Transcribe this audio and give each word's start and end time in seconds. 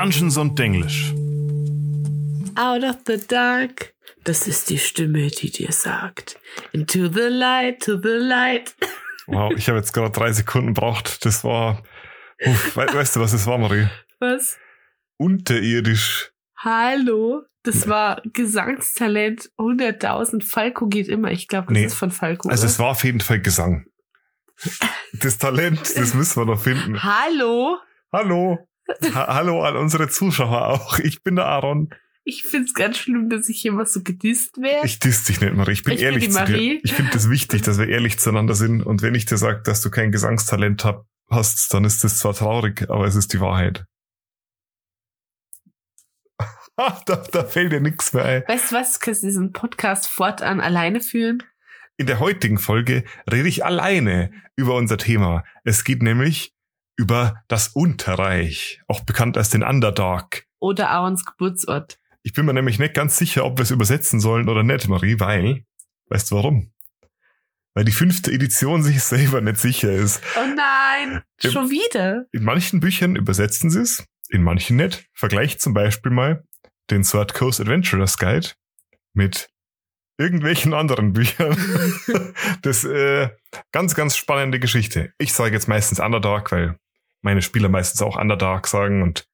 Dungeons 0.00 0.38
und 0.38 0.58
Denglisch. 0.58 1.12
Out 2.56 2.84
of 2.84 2.96
the 3.06 3.18
dark. 3.28 3.92
Das 4.24 4.48
ist 4.48 4.70
die 4.70 4.78
Stimme, 4.78 5.26
die 5.26 5.50
dir 5.50 5.72
sagt. 5.72 6.40
Into 6.72 7.08
the 7.12 7.28
light, 7.28 7.82
to 7.82 7.98
the 8.02 8.08
light. 8.08 8.74
Wow, 9.26 9.52
ich 9.54 9.68
habe 9.68 9.76
jetzt 9.78 9.92
gerade 9.92 10.10
drei 10.10 10.32
Sekunden 10.32 10.72
braucht. 10.72 11.24
Das 11.26 11.44
war. 11.44 11.82
Uff, 12.46 12.76
we 12.76 12.86
weißt 12.86 13.14
du, 13.14 13.20
was 13.20 13.32
das 13.32 13.46
war, 13.46 13.58
Marie? 13.58 13.86
Was? 14.20 14.56
Unterirdisch. 15.18 16.32
Hallo? 16.56 17.42
Das 17.62 17.86
war 17.86 18.22
Gesangstalent 18.32 19.50
100.000. 19.58 20.42
Falco 20.42 20.88
geht 20.88 21.08
immer. 21.08 21.30
Ich 21.30 21.46
glaube, 21.46 21.66
das 21.68 21.74
Nee. 21.74 21.84
ist 21.84 21.94
von 21.94 22.10
Falco. 22.10 22.48
Also 22.48 22.62
oder? 22.62 22.70
es 22.70 22.78
war 22.78 22.88
auf 22.88 23.04
jeden 23.04 23.20
Fall 23.20 23.40
Gesang. 23.40 23.84
Das 25.12 25.36
Talent, 25.36 25.94
das 25.94 26.14
müssen 26.14 26.40
wir 26.40 26.46
noch 26.46 26.60
finden. 26.60 27.00
Hallo? 27.02 27.76
Hallo. 28.12 28.66
Ha 29.14 29.34
hallo 29.34 29.62
an 29.62 29.76
unsere 29.76 30.08
Zuschauer 30.08 30.68
auch. 30.68 30.98
Ich 30.98 31.22
bin 31.22 31.36
der 31.36 31.46
Aaron. 31.46 31.90
Ich 32.24 32.42
find's 32.42 32.74
ganz 32.74 32.98
schlimm, 32.98 33.30
dass 33.30 33.48
ich 33.48 33.64
immer 33.64 33.86
so 33.86 34.02
gedisst 34.02 34.58
werde. 34.60 34.86
Ich 34.86 34.98
diss 34.98 35.24
dich 35.24 35.40
nicht, 35.40 35.54
Marie. 35.54 35.72
Ich 35.72 35.84
bin 35.84 35.94
Ich 35.94 36.00
bin 36.00 36.06
ehrlich 36.06 36.24
die 36.24 36.30
zu 36.30 36.38
Marie. 36.38 36.78
dir. 36.78 36.80
Ich 36.84 36.92
finde 36.92 37.10
es 37.10 37.22
das 37.22 37.30
wichtig, 37.30 37.62
dass 37.62 37.78
wir 37.78 37.88
ehrlich 37.88 38.18
zueinander 38.18 38.54
sind. 38.54 38.82
Und 38.82 39.02
wenn 39.02 39.14
ich 39.14 39.24
dir 39.26 39.38
sage, 39.38 39.62
dass 39.62 39.80
du 39.80 39.90
kein 39.90 40.12
Gesangstalent 40.12 40.84
hab, 40.84 41.06
hast, 41.30 41.72
dann 41.72 41.84
ist 41.84 42.04
das 42.04 42.18
zwar 42.18 42.34
traurig, 42.34 42.90
aber 42.90 43.06
es 43.06 43.14
ist 43.14 43.32
die 43.32 43.40
Wahrheit. 43.40 43.84
da, 47.06 47.16
da 47.32 47.44
fällt 47.44 47.72
dir 47.72 47.80
nichts 47.80 48.12
mehr 48.12 48.24
ein. 48.24 48.42
Weißt 48.46 48.72
du 48.72 48.76
was? 48.76 48.94
Du 48.94 48.98
kannst 49.00 49.22
diesen 49.22 49.52
Podcast 49.52 50.08
fortan 50.08 50.60
alleine 50.60 51.00
führen. 51.00 51.42
In 51.96 52.06
der 52.06 52.18
heutigen 52.18 52.58
Folge 52.58 53.04
rede 53.30 53.48
ich 53.48 53.64
alleine 53.64 54.32
über 54.56 54.74
unser 54.74 54.96
Thema. 54.96 55.44
Es 55.64 55.84
geht 55.84 56.02
nämlich 56.02 56.54
über 57.00 57.42
das 57.48 57.68
Unterreich, 57.68 58.82
auch 58.86 59.00
bekannt 59.00 59.38
als 59.38 59.48
den 59.48 59.62
Underdark. 59.62 60.44
Oder 60.58 60.90
Aarons 60.90 61.24
Geburtsort. 61.24 61.98
Ich 62.22 62.34
bin 62.34 62.44
mir 62.44 62.52
nämlich 62.52 62.78
nicht 62.78 62.92
ganz 62.92 63.16
sicher, 63.16 63.46
ob 63.46 63.56
wir 63.56 63.62
es 63.62 63.70
übersetzen 63.70 64.20
sollen 64.20 64.50
oder 64.50 64.62
nicht, 64.62 64.86
Marie, 64.86 65.18
weil, 65.18 65.64
weißt 66.10 66.30
du 66.30 66.36
warum? 66.36 66.72
Weil 67.72 67.86
die 67.86 67.92
fünfte 67.92 68.30
Edition 68.30 68.82
sich 68.82 69.02
selber 69.02 69.40
nicht 69.40 69.56
sicher 69.56 69.90
ist. 69.90 70.22
Oh 70.36 70.54
nein, 70.54 71.22
schon 71.42 71.70
wieder. 71.70 72.26
In 72.32 72.44
manchen 72.44 72.80
Büchern 72.80 73.16
übersetzen 73.16 73.70
sie 73.70 73.80
es, 73.80 74.04
in 74.28 74.42
manchen 74.42 74.76
nicht. 74.76 75.06
Vergleich 75.14 75.58
zum 75.58 75.72
Beispiel 75.72 76.12
mal 76.12 76.44
den 76.90 77.02
Sword 77.02 77.32
Coast 77.32 77.62
Adventurers 77.62 78.18
Guide 78.18 78.48
mit 79.14 79.48
irgendwelchen 80.18 80.74
anderen 80.74 81.14
Büchern. 81.14 81.56
das 82.62 82.84
äh, 82.84 83.30
ganz, 83.72 83.94
ganz 83.94 84.18
spannende 84.18 84.60
Geschichte. 84.60 85.14
Ich 85.16 85.32
sage 85.32 85.54
jetzt 85.54 85.66
meistens 85.66 85.98
Underdark, 85.98 86.52
weil 86.52 86.76
meine 87.22 87.42
Spieler 87.42 87.68
meistens 87.68 88.02
auch 88.02 88.16
Underdark 88.16 88.66
sagen 88.66 89.02
und 89.02 89.26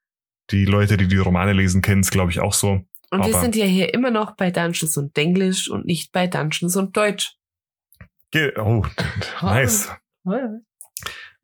die 0.51 0.65
Leute, 0.65 0.97
die 0.97 1.09
die 1.09 1.17
Romane 1.19 1.53
lesen, 1.53 1.83
kennen 1.83 2.01
es, 2.03 2.11
glaube 2.11 2.31
ich, 2.31 2.41
auch 2.41 2.53
so. 2.53 2.85
Und 3.11 3.25
wir 3.25 3.35
Aber- 3.35 3.41
sind 3.41 3.57
ja 3.57 3.65
hier 3.65 3.95
immer 3.95 4.11
noch 4.11 4.37
bei 4.37 4.51
Dungeons 4.51 4.97
und 4.97 5.17
Denglisch 5.17 5.69
und 5.71 5.87
nicht 5.87 6.13
bei 6.13 6.27
Dungeons 6.27 6.77
und 6.77 6.97
Deutsch. 6.97 7.37
Oh, 8.57 8.85
nice. 9.43 9.91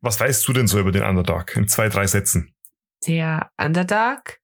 Was 0.01 0.19
weißt 0.19 0.47
du 0.47 0.53
denn 0.53 0.67
so 0.67 0.79
über 0.79 0.91
den 0.91 1.03
Underdark? 1.03 1.55
In 1.55 1.67
zwei, 1.67 1.89
drei 1.89 2.05
Sätzen. 2.07 2.53
Der 3.07 3.51
Underdark. 3.57 4.39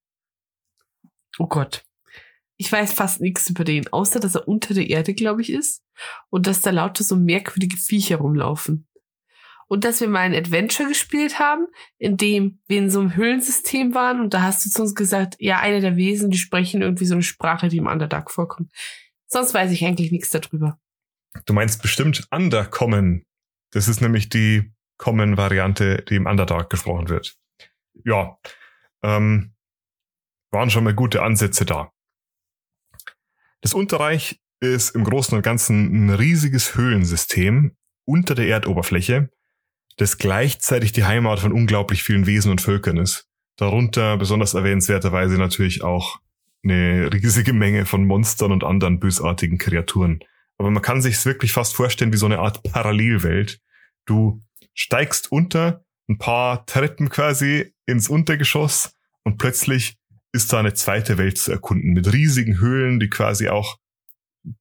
Oh 1.38 1.46
Gott. 1.46 1.84
Ich 2.56 2.70
weiß 2.70 2.92
fast 2.92 3.20
nichts 3.20 3.48
über 3.48 3.64
den, 3.64 3.90
außer 3.92 4.20
dass 4.20 4.34
er 4.34 4.46
unter 4.48 4.74
der 4.74 4.90
Erde, 4.90 5.14
glaube 5.14 5.40
ich, 5.42 5.50
ist. 5.52 5.82
Und 6.28 6.46
dass 6.46 6.60
da 6.60 6.70
lauter 6.70 7.04
so 7.04 7.16
merkwürdige 7.16 7.76
Viecher 7.76 8.16
rumlaufen. 8.16 8.86
Und 9.70 9.84
dass 9.84 10.00
wir 10.00 10.08
mal 10.08 10.22
ein 10.22 10.34
Adventure 10.34 10.88
gespielt 10.88 11.38
haben, 11.38 11.68
in 11.96 12.16
dem 12.16 12.58
wir 12.66 12.78
in 12.78 12.90
so 12.90 12.98
einem 12.98 13.14
Höhlensystem 13.14 13.94
waren 13.94 14.20
und 14.20 14.34
da 14.34 14.42
hast 14.42 14.66
du 14.66 14.70
zu 14.70 14.82
uns 14.82 14.96
gesagt, 14.96 15.36
ja, 15.38 15.60
eine 15.60 15.80
der 15.80 15.94
Wesen, 15.94 16.30
die 16.30 16.38
sprechen 16.38 16.82
irgendwie 16.82 17.04
so 17.04 17.14
eine 17.14 17.22
Sprache, 17.22 17.68
die 17.68 17.76
im 17.76 17.86
Underdark 17.86 18.32
vorkommt. 18.32 18.72
Sonst 19.28 19.54
weiß 19.54 19.70
ich 19.70 19.84
eigentlich 19.84 20.10
nichts 20.10 20.30
darüber. 20.30 20.80
Du 21.46 21.52
meinst 21.52 21.82
bestimmt 21.82 22.26
Undercommon. 22.32 23.24
Das 23.70 23.86
ist 23.86 24.00
nämlich 24.00 24.28
die 24.28 24.72
Common-Variante, 24.98 26.04
die 26.08 26.16
im 26.16 26.26
Underdark 26.26 26.68
gesprochen 26.68 27.08
wird. 27.08 27.36
Ja, 28.04 28.38
ähm, 29.04 29.54
waren 30.50 30.70
schon 30.70 30.82
mal 30.82 30.94
gute 30.94 31.22
Ansätze 31.22 31.64
da. 31.64 31.92
Das 33.60 33.72
Unterreich 33.74 34.40
ist 34.58 34.96
im 34.96 35.04
Großen 35.04 35.36
und 35.36 35.42
Ganzen 35.42 36.06
ein 36.06 36.10
riesiges 36.10 36.74
Höhlensystem 36.74 37.76
unter 38.04 38.34
der 38.34 38.48
Erdoberfläche, 38.48 39.30
das 40.00 40.16
gleichzeitig 40.16 40.92
die 40.92 41.04
Heimat 41.04 41.40
von 41.40 41.52
unglaublich 41.52 42.02
vielen 42.02 42.26
Wesen 42.26 42.50
und 42.50 42.62
Völkern 42.62 42.96
ist. 42.96 43.28
Darunter 43.56 44.16
besonders 44.16 44.54
erwähnenswerterweise 44.54 45.36
natürlich 45.36 45.84
auch 45.84 46.20
eine 46.64 47.12
riesige 47.12 47.52
Menge 47.52 47.84
von 47.84 48.06
Monstern 48.06 48.50
und 48.50 48.64
anderen 48.64 48.98
bösartigen 48.98 49.58
Kreaturen. 49.58 50.20
Aber 50.56 50.70
man 50.70 50.82
kann 50.82 51.02
sich 51.02 51.22
wirklich 51.26 51.52
fast 51.52 51.74
vorstellen 51.74 52.14
wie 52.14 52.16
so 52.16 52.24
eine 52.24 52.38
Art 52.38 52.62
Parallelwelt. 52.62 53.60
Du 54.06 54.40
steigst 54.72 55.30
unter 55.30 55.84
ein 56.08 56.16
paar 56.16 56.64
Treppen 56.64 57.10
quasi 57.10 57.74
ins 57.84 58.08
Untergeschoss 58.08 58.96
und 59.24 59.36
plötzlich 59.36 59.98
ist 60.32 60.50
da 60.50 60.60
eine 60.60 60.72
zweite 60.72 61.18
Welt 61.18 61.36
zu 61.36 61.52
erkunden 61.52 61.92
mit 61.92 62.10
riesigen 62.10 62.58
Höhlen, 62.58 63.00
die 63.00 63.10
quasi 63.10 63.50
auch 63.50 63.76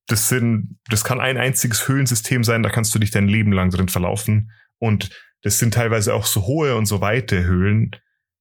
das 0.08 0.28
sind, 0.28 0.78
das 0.90 1.06
kann 1.06 1.22
ein 1.22 1.38
einziges 1.38 1.88
Höhlensystem 1.88 2.44
sein, 2.44 2.62
da 2.62 2.70
kannst 2.70 2.94
du 2.94 3.00
dich 3.00 3.12
dein 3.12 3.30
Leben 3.30 3.54
lang 3.54 3.70
drin 3.70 3.88
verlaufen 3.88 4.52
und 4.80 5.10
das 5.42 5.60
sind 5.60 5.74
teilweise 5.74 6.14
auch 6.14 6.26
so 6.26 6.46
hohe 6.46 6.76
und 6.76 6.86
so 6.86 7.02
weite 7.02 7.44
Höhlen, 7.44 7.96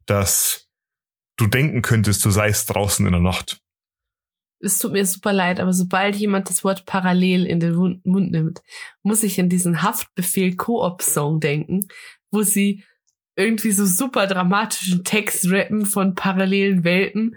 dass 0.07 0.69
du 1.37 1.47
denken 1.47 1.83
könntest, 1.83 2.25
du 2.25 2.31
seist 2.31 2.75
draußen 2.75 3.07
in 3.07 3.13
der 3.13 3.21
Nacht. 3.21 3.61
Es 4.61 4.79
tut 4.79 4.93
mir 4.93 5.07
super 5.07 5.33
leid, 5.33 5.61
aber 5.61 5.73
sobald 5.73 6.17
jemand 6.17 6.51
das 6.51 6.65
Wort 6.65 6.85
parallel 6.85 7.47
in 7.47 7.61
den 7.61 7.75
Mund- 7.75 8.33
nimmt, 8.33 8.61
muss 9.05 9.23
ich 9.23 9.39
an 9.41 9.49
diesen 9.49 9.83
Haftbefehl 9.83 10.57
Koop-Song 10.57 11.39
denken, 11.39 11.87
wo 12.33 12.43
sie 12.43 12.83
irgendwie 13.37 13.71
so 13.71 13.87
super 13.87 14.27
dramatischen 14.27 15.05
Text 15.05 15.49
rappen 15.49 15.87
von 15.87 16.17
parallelen 16.17 16.83
Welten 16.83 17.37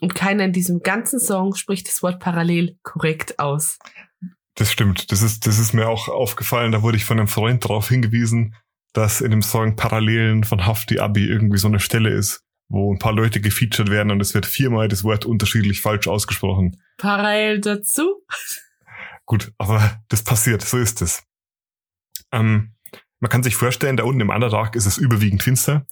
und 0.00 0.14
keiner 0.14 0.44
in 0.44 0.54
diesem 0.54 0.80
ganzen 0.80 1.20
Song 1.20 1.54
spricht 1.54 1.86
das 1.86 2.02
Wort 2.02 2.18
parallel 2.18 2.78
korrekt 2.82 3.38
aus. 3.38 3.78
Das 4.54 4.72
stimmt. 4.72 5.12
Das 5.12 5.20
ist, 5.20 5.46
das 5.46 5.58
ist 5.58 5.74
mir 5.74 5.88
auch 5.88 6.08
aufgefallen. 6.08 6.72
Da 6.72 6.82
wurde 6.82 6.96
ich 6.96 7.04
von 7.04 7.18
einem 7.18 7.28
Freund 7.28 7.64
darauf 7.64 7.88
hingewiesen, 7.88 8.54
dass 8.94 9.20
in 9.20 9.30
dem 9.30 9.42
Song 9.42 9.76
Parallelen 9.76 10.44
von 10.44 10.64
Hafti 10.64 11.00
Abi 11.00 11.26
irgendwie 11.26 11.58
so 11.58 11.68
eine 11.68 11.80
Stelle 11.80 12.10
ist, 12.10 12.42
wo 12.68 12.92
ein 12.92 12.98
paar 12.98 13.12
Leute 13.12 13.40
gefeatured 13.40 13.90
werden 13.90 14.10
und 14.10 14.20
es 14.20 14.34
wird 14.34 14.46
viermal 14.46 14.88
das 14.88 15.04
Wort 15.04 15.26
unterschiedlich 15.26 15.82
falsch 15.82 16.06
ausgesprochen. 16.06 16.80
Parallel 16.96 17.60
dazu? 17.60 18.24
Gut, 19.26 19.52
aber 19.58 20.00
das 20.08 20.22
passiert. 20.22 20.62
So 20.62 20.78
ist 20.78 21.02
es. 21.02 21.24
Ähm, 22.32 22.74
man 23.20 23.30
kann 23.30 23.42
sich 23.42 23.56
vorstellen, 23.56 23.96
da 23.96 24.04
unten 24.04 24.20
im 24.20 24.30
Underdark 24.30 24.76
ist 24.76 24.86
es 24.86 24.96
überwiegend 24.96 25.42
finster. 25.42 25.86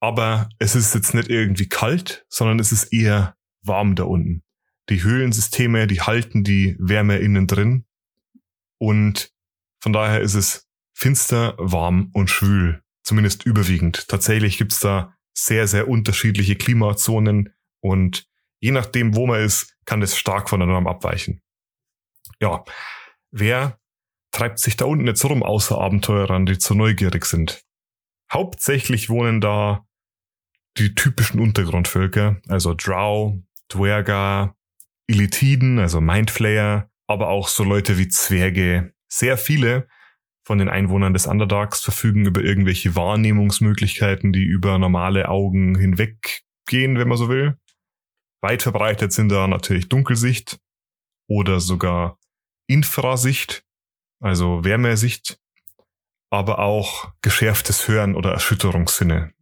Aber 0.00 0.48
es 0.58 0.74
ist 0.74 0.94
jetzt 0.94 1.12
nicht 1.12 1.28
irgendwie 1.28 1.68
kalt, 1.68 2.24
sondern 2.28 2.60
es 2.60 2.72
ist 2.72 2.92
eher 2.92 3.36
warm 3.62 3.94
da 3.94 4.04
unten. 4.04 4.42
Die 4.88 5.02
Höhlensysteme, 5.02 5.86
die 5.86 6.00
halten 6.00 6.44
die 6.44 6.76
Wärme 6.78 7.18
innen 7.18 7.46
drin. 7.46 7.84
Und 8.78 9.32
von 9.80 9.92
daher 9.92 10.20
ist 10.20 10.34
es 10.34 10.67
finster, 10.98 11.54
warm 11.58 12.10
und 12.12 12.28
schwül. 12.28 12.82
Zumindest 13.04 13.46
überwiegend. 13.46 14.08
Tatsächlich 14.08 14.58
gibt's 14.58 14.80
da 14.80 15.14
sehr, 15.32 15.68
sehr 15.68 15.86
unterschiedliche 15.86 16.56
Klimazonen 16.56 17.54
und 17.80 18.26
je 18.58 18.72
nachdem, 18.72 19.14
wo 19.14 19.28
man 19.28 19.40
ist, 19.40 19.76
kann 19.84 20.00
das 20.00 20.18
stark 20.18 20.50
von 20.50 20.58
der 20.58 20.66
Norm 20.66 20.88
abweichen. 20.88 21.40
Ja, 22.40 22.64
wer 23.30 23.78
treibt 24.32 24.58
sich 24.58 24.76
da 24.76 24.86
unten 24.86 25.06
jetzt 25.06 25.24
rum, 25.24 25.44
außer 25.44 25.78
Abenteurern, 25.78 26.46
die 26.46 26.58
zu 26.58 26.74
neugierig 26.74 27.24
sind? 27.26 27.64
Hauptsächlich 28.32 29.08
wohnen 29.08 29.40
da 29.40 29.86
die 30.78 30.96
typischen 30.96 31.38
Untergrundvölker, 31.38 32.40
also 32.48 32.74
Drow, 32.74 33.38
Dwerga, 33.68 34.56
Illithiden, 35.06 35.78
also 35.78 36.00
Mindflayer, 36.00 36.90
aber 37.06 37.28
auch 37.28 37.46
so 37.46 37.62
Leute 37.62 37.98
wie 37.98 38.08
Zwerge. 38.08 38.92
Sehr 39.06 39.38
viele 39.38 39.88
von 40.48 40.56
den 40.56 40.70
Einwohnern 40.70 41.12
des 41.12 41.26
Underdarks 41.26 41.82
verfügen 41.82 42.24
über 42.24 42.40
irgendwelche 42.40 42.96
Wahrnehmungsmöglichkeiten, 42.96 44.32
die 44.32 44.44
über 44.44 44.78
normale 44.78 45.28
Augen 45.28 45.76
hinweggehen, 45.76 46.98
wenn 46.98 47.06
man 47.06 47.18
so 47.18 47.28
will. 47.28 47.58
Weit 48.40 48.62
verbreitet 48.62 49.12
sind 49.12 49.28
da 49.28 49.46
natürlich 49.46 49.90
Dunkelsicht 49.90 50.58
oder 51.28 51.60
sogar 51.60 52.18
Infrasicht, 52.66 53.62
also 54.20 54.64
Wärmesicht, 54.64 55.38
aber 56.30 56.60
auch 56.60 57.12
geschärftes 57.20 57.86
Hören 57.86 58.14
oder 58.14 58.32
Erschütterungssinne 58.32 59.34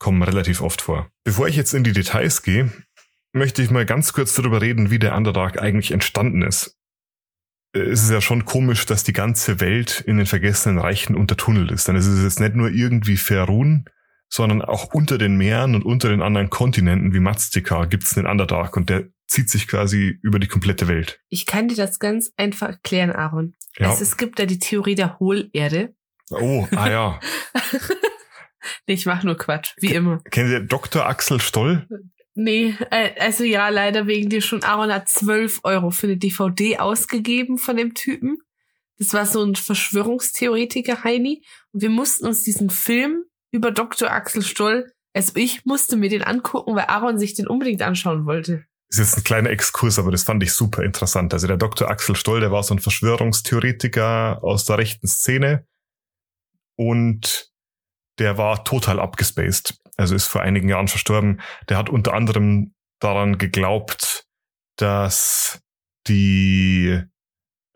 kommen 0.00 0.24
relativ 0.24 0.62
oft 0.62 0.82
vor. 0.82 1.12
Bevor 1.22 1.46
ich 1.46 1.54
jetzt 1.54 1.74
in 1.74 1.84
die 1.84 1.92
Details 1.92 2.42
gehe, 2.42 2.72
möchte 3.32 3.62
ich 3.62 3.70
mal 3.70 3.86
ganz 3.86 4.12
kurz 4.12 4.34
darüber 4.34 4.60
reden, 4.60 4.90
wie 4.90 4.98
der 4.98 5.14
Underdark 5.14 5.62
eigentlich 5.62 5.92
entstanden 5.92 6.42
ist. 6.42 6.76
Äh, 7.74 7.80
Es 7.80 8.02
ist 8.04 8.10
ja 8.10 8.20
schon 8.20 8.44
komisch, 8.44 8.86
dass 8.86 9.04
die 9.04 9.12
ganze 9.12 9.60
Welt 9.60 10.02
in 10.06 10.16
den 10.16 10.26
vergessenen 10.26 10.78
Reichen 10.78 11.16
untertunnelt 11.16 11.70
ist. 11.70 11.88
Dann 11.88 11.96
ist 11.96 12.06
es 12.06 12.22
jetzt 12.22 12.40
nicht 12.40 12.54
nur 12.54 12.70
irgendwie 12.70 13.16
Ferun, 13.16 13.84
sondern 14.28 14.62
auch 14.62 14.92
unter 14.94 15.18
den 15.18 15.36
Meeren 15.36 15.74
und 15.74 15.84
unter 15.84 16.08
den 16.08 16.22
anderen 16.22 16.50
Kontinenten 16.50 17.12
wie 17.12 17.20
Maztica 17.20 17.84
gibt 17.84 18.04
es 18.04 18.16
einen 18.16 18.26
Underdark 18.26 18.76
und 18.76 18.90
der 18.90 19.04
zieht 19.26 19.48
sich 19.50 19.68
quasi 19.68 20.18
über 20.22 20.38
die 20.38 20.48
komplette 20.48 20.88
Welt. 20.88 21.20
Ich 21.28 21.46
kann 21.46 21.68
dir 21.68 21.76
das 21.76 21.98
ganz 21.98 22.32
einfach 22.36 22.68
erklären, 22.68 23.10
Aaron. 23.10 23.54
Ja. 23.78 23.92
Es, 23.92 24.00
es 24.00 24.16
gibt 24.16 24.38
da 24.38 24.46
die 24.46 24.58
Theorie 24.58 24.94
der 24.94 25.18
Hohlerde. 25.18 25.94
Oh, 26.30 26.66
ah 26.74 26.90
ja. 26.90 27.20
Nee, 28.86 28.94
ich 28.94 29.04
mache 29.04 29.26
nur 29.26 29.36
Quatsch, 29.36 29.74
wie 29.78 29.92
immer. 29.94 30.20
Kennen 30.30 30.48
Sie 30.48 30.66
Dr. 30.66 31.06
Axel 31.06 31.38
Stoll? 31.40 31.86
Nee, 32.34 32.74
äh, 32.90 33.10
also 33.20 33.44
ja, 33.44 33.68
leider 33.68 34.06
wegen 34.06 34.28
dir 34.28 34.42
schon. 34.42 34.64
Aaron 34.64 34.92
hat 34.92 35.08
12 35.08 35.60
Euro 35.62 35.90
für 35.90 36.08
eine 36.08 36.16
DVD 36.16 36.78
ausgegeben 36.78 37.58
von 37.58 37.76
dem 37.76 37.94
Typen. 37.94 38.38
Das 38.98 39.12
war 39.12 39.26
so 39.26 39.42
ein 39.44 39.54
Verschwörungstheoretiker, 39.54 41.04
Heini. 41.04 41.44
Und 41.72 41.82
wir 41.82 41.90
mussten 41.90 42.26
uns 42.26 42.42
diesen 42.42 42.70
Film 42.70 43.24
über 43.52 43.70
Dr. 43.70 44.10
Axel 44.10 44.42
Stoll, 44.42 44.92
also 45.14 45.32
ich 45.36 45.64
musste 45.64 45.96
mir 45.96 46.08
den 46.10 46.22
angucken, 46.22 46.74
weil 46.74 46.86
Aaron 46.86 47.18
sich 47.18 47.34
den 47.34 47.46
unbedingt 47.46 47.82
anschauen 47.82 48.26
wollte. 48.26 48.64
ist 48.88 48.98
jetzt 48.98 49.16
ein 49.16 49.24
kleiner 49.24 49.50
Exkurs, 49.50 49.98
aber 49.98 50.10
das 50.10 50.24
fand 50.24 50.42
ich 50.42 50.52
super 50.52 50.82
interessant. 50.82 51.32
Also 51.32 51.46
der 51.46 51.56
Dr. 51.56 51.88
Axel 51.88 52.16
Stoll, 52.16 52.40
der 52.40 52.50
war 52.50 52.64
so 52.64 52.74
ein 52.74 52.80
Verschwörungstheoretiker 52.80 54.42
aus 54.42 54.64
der 54.64 54.78
rechten 54.78 55.06
Szene 55.06 55.66
und 56.76 57.52
der 58.18 58.38
war 58.38 58.64
total 58.64 58.98
abgespaced. 58.98 59.80
Also 59.96 60.14
ist 60.14 60.26
vor 60.26 60.40
einigen 60.42 60.68
Jahren 60.68 60.88
verstorben. 60.88 61.40
Der 61.68 61.76
hat 61.78 61.88
unter 61.88 62.14
anderem 62.14 62.74
daran 63.00 63.38
geglaubt, 63.38 64.24
dass 64.76 65.60
die 66.08 67.00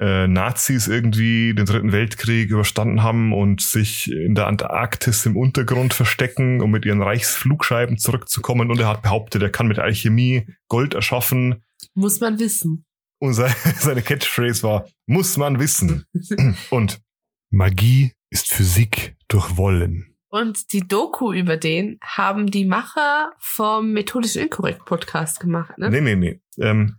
äh, 0.00 0.26
Nazis 0.29 0.87
irgendwie 0.88 1.55
den 1.55 1.67
Dritten 1.67 1.93
Weltkrieg 1.93 2.50
überstanden 2.50 3.03
haben 3.03 3.32
und 3.32 3.61
sich 3.62 4.11
in 4.11 4.35
der 4.35 4.47
Antarktis 4.47 5.26
im 5.26 5.37
Untergrund 5.37 5.94
verstecken, 5.94 6.61
um 6.61 6.70
mit 6.70 6.85
ihren 6.85 7.03
Reichsflugscheiben 7.03 7.99
zurückzukommen. 7.99 8.70
Und 8.70 8.79
er 8.81 8.88
hat 8.88 9.03
behauptet, 9.03 9.43
er 9.43 9.50
kann 9.50 9.67
mit 9.69 9.79
Alchemie 9.79 10.47
Gold 10.69 10.94
erschaffen. 10.94 11.65
Muss 11.94 12.20
man 12.20 12.38
wissen. 12.38 12.85
Und 13.20 13.35
se- 13.35 13.55
seine 13.79 14.03
Catchphrase 14.03 14.62
war, 14.62 14.88
muss 15.06 15.37
man 15.37 15.59
wissen. 15.59 16.05
Und 16.70 17.00
Magie 17.50 18.12
ist 18.31 18.49
Physik 18.53 19.17
durch 19.29 19.56
Wollen. 19.56 20.15
Und 20.31 20.73
die 20.73 20.87
Doku 20.87 21.33
über 21.33 21.57
den 21.57 21.99
haben 22.03 22.51
die 22.51 22.67
Macher 22.67 23.33
vom 23.39 23.93
Methodisch 23.93 24.37
Inkorrekt 24.37 24.85
Podcast 24.85 25.41
gemacht, 25.41 25.79
ne? 25.79 25.91
Nee, 25.91 26.03
nee, 26.03 26.17
nee. 26.17 26.41
Ähm, 26.59 26.99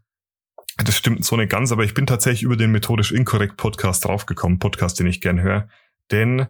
das 0.78 0.98
stimmt 0.98 1.24
so 1.24 1.36
nicht 1.36 1.52
ganz, 1.52 1.72
aber 1.72 1.84
ich 1.84 1.94
bin 1.94 2.08
tatsächlich 2.08 2.44
über 2.44 2.58
den 2.58 2.72
Methodisch 2.72 3.12
Inkorrekt 3.12 3.58
Podcast 3.58 4.06
draufgekommen, 4.06 4.60
Podcast, 4.60 5.00
den 5.00 5.08
ich 5.08 5.22
gern 5.22 5.42
höre. 5.42 5.68
Denn 6.10 6.48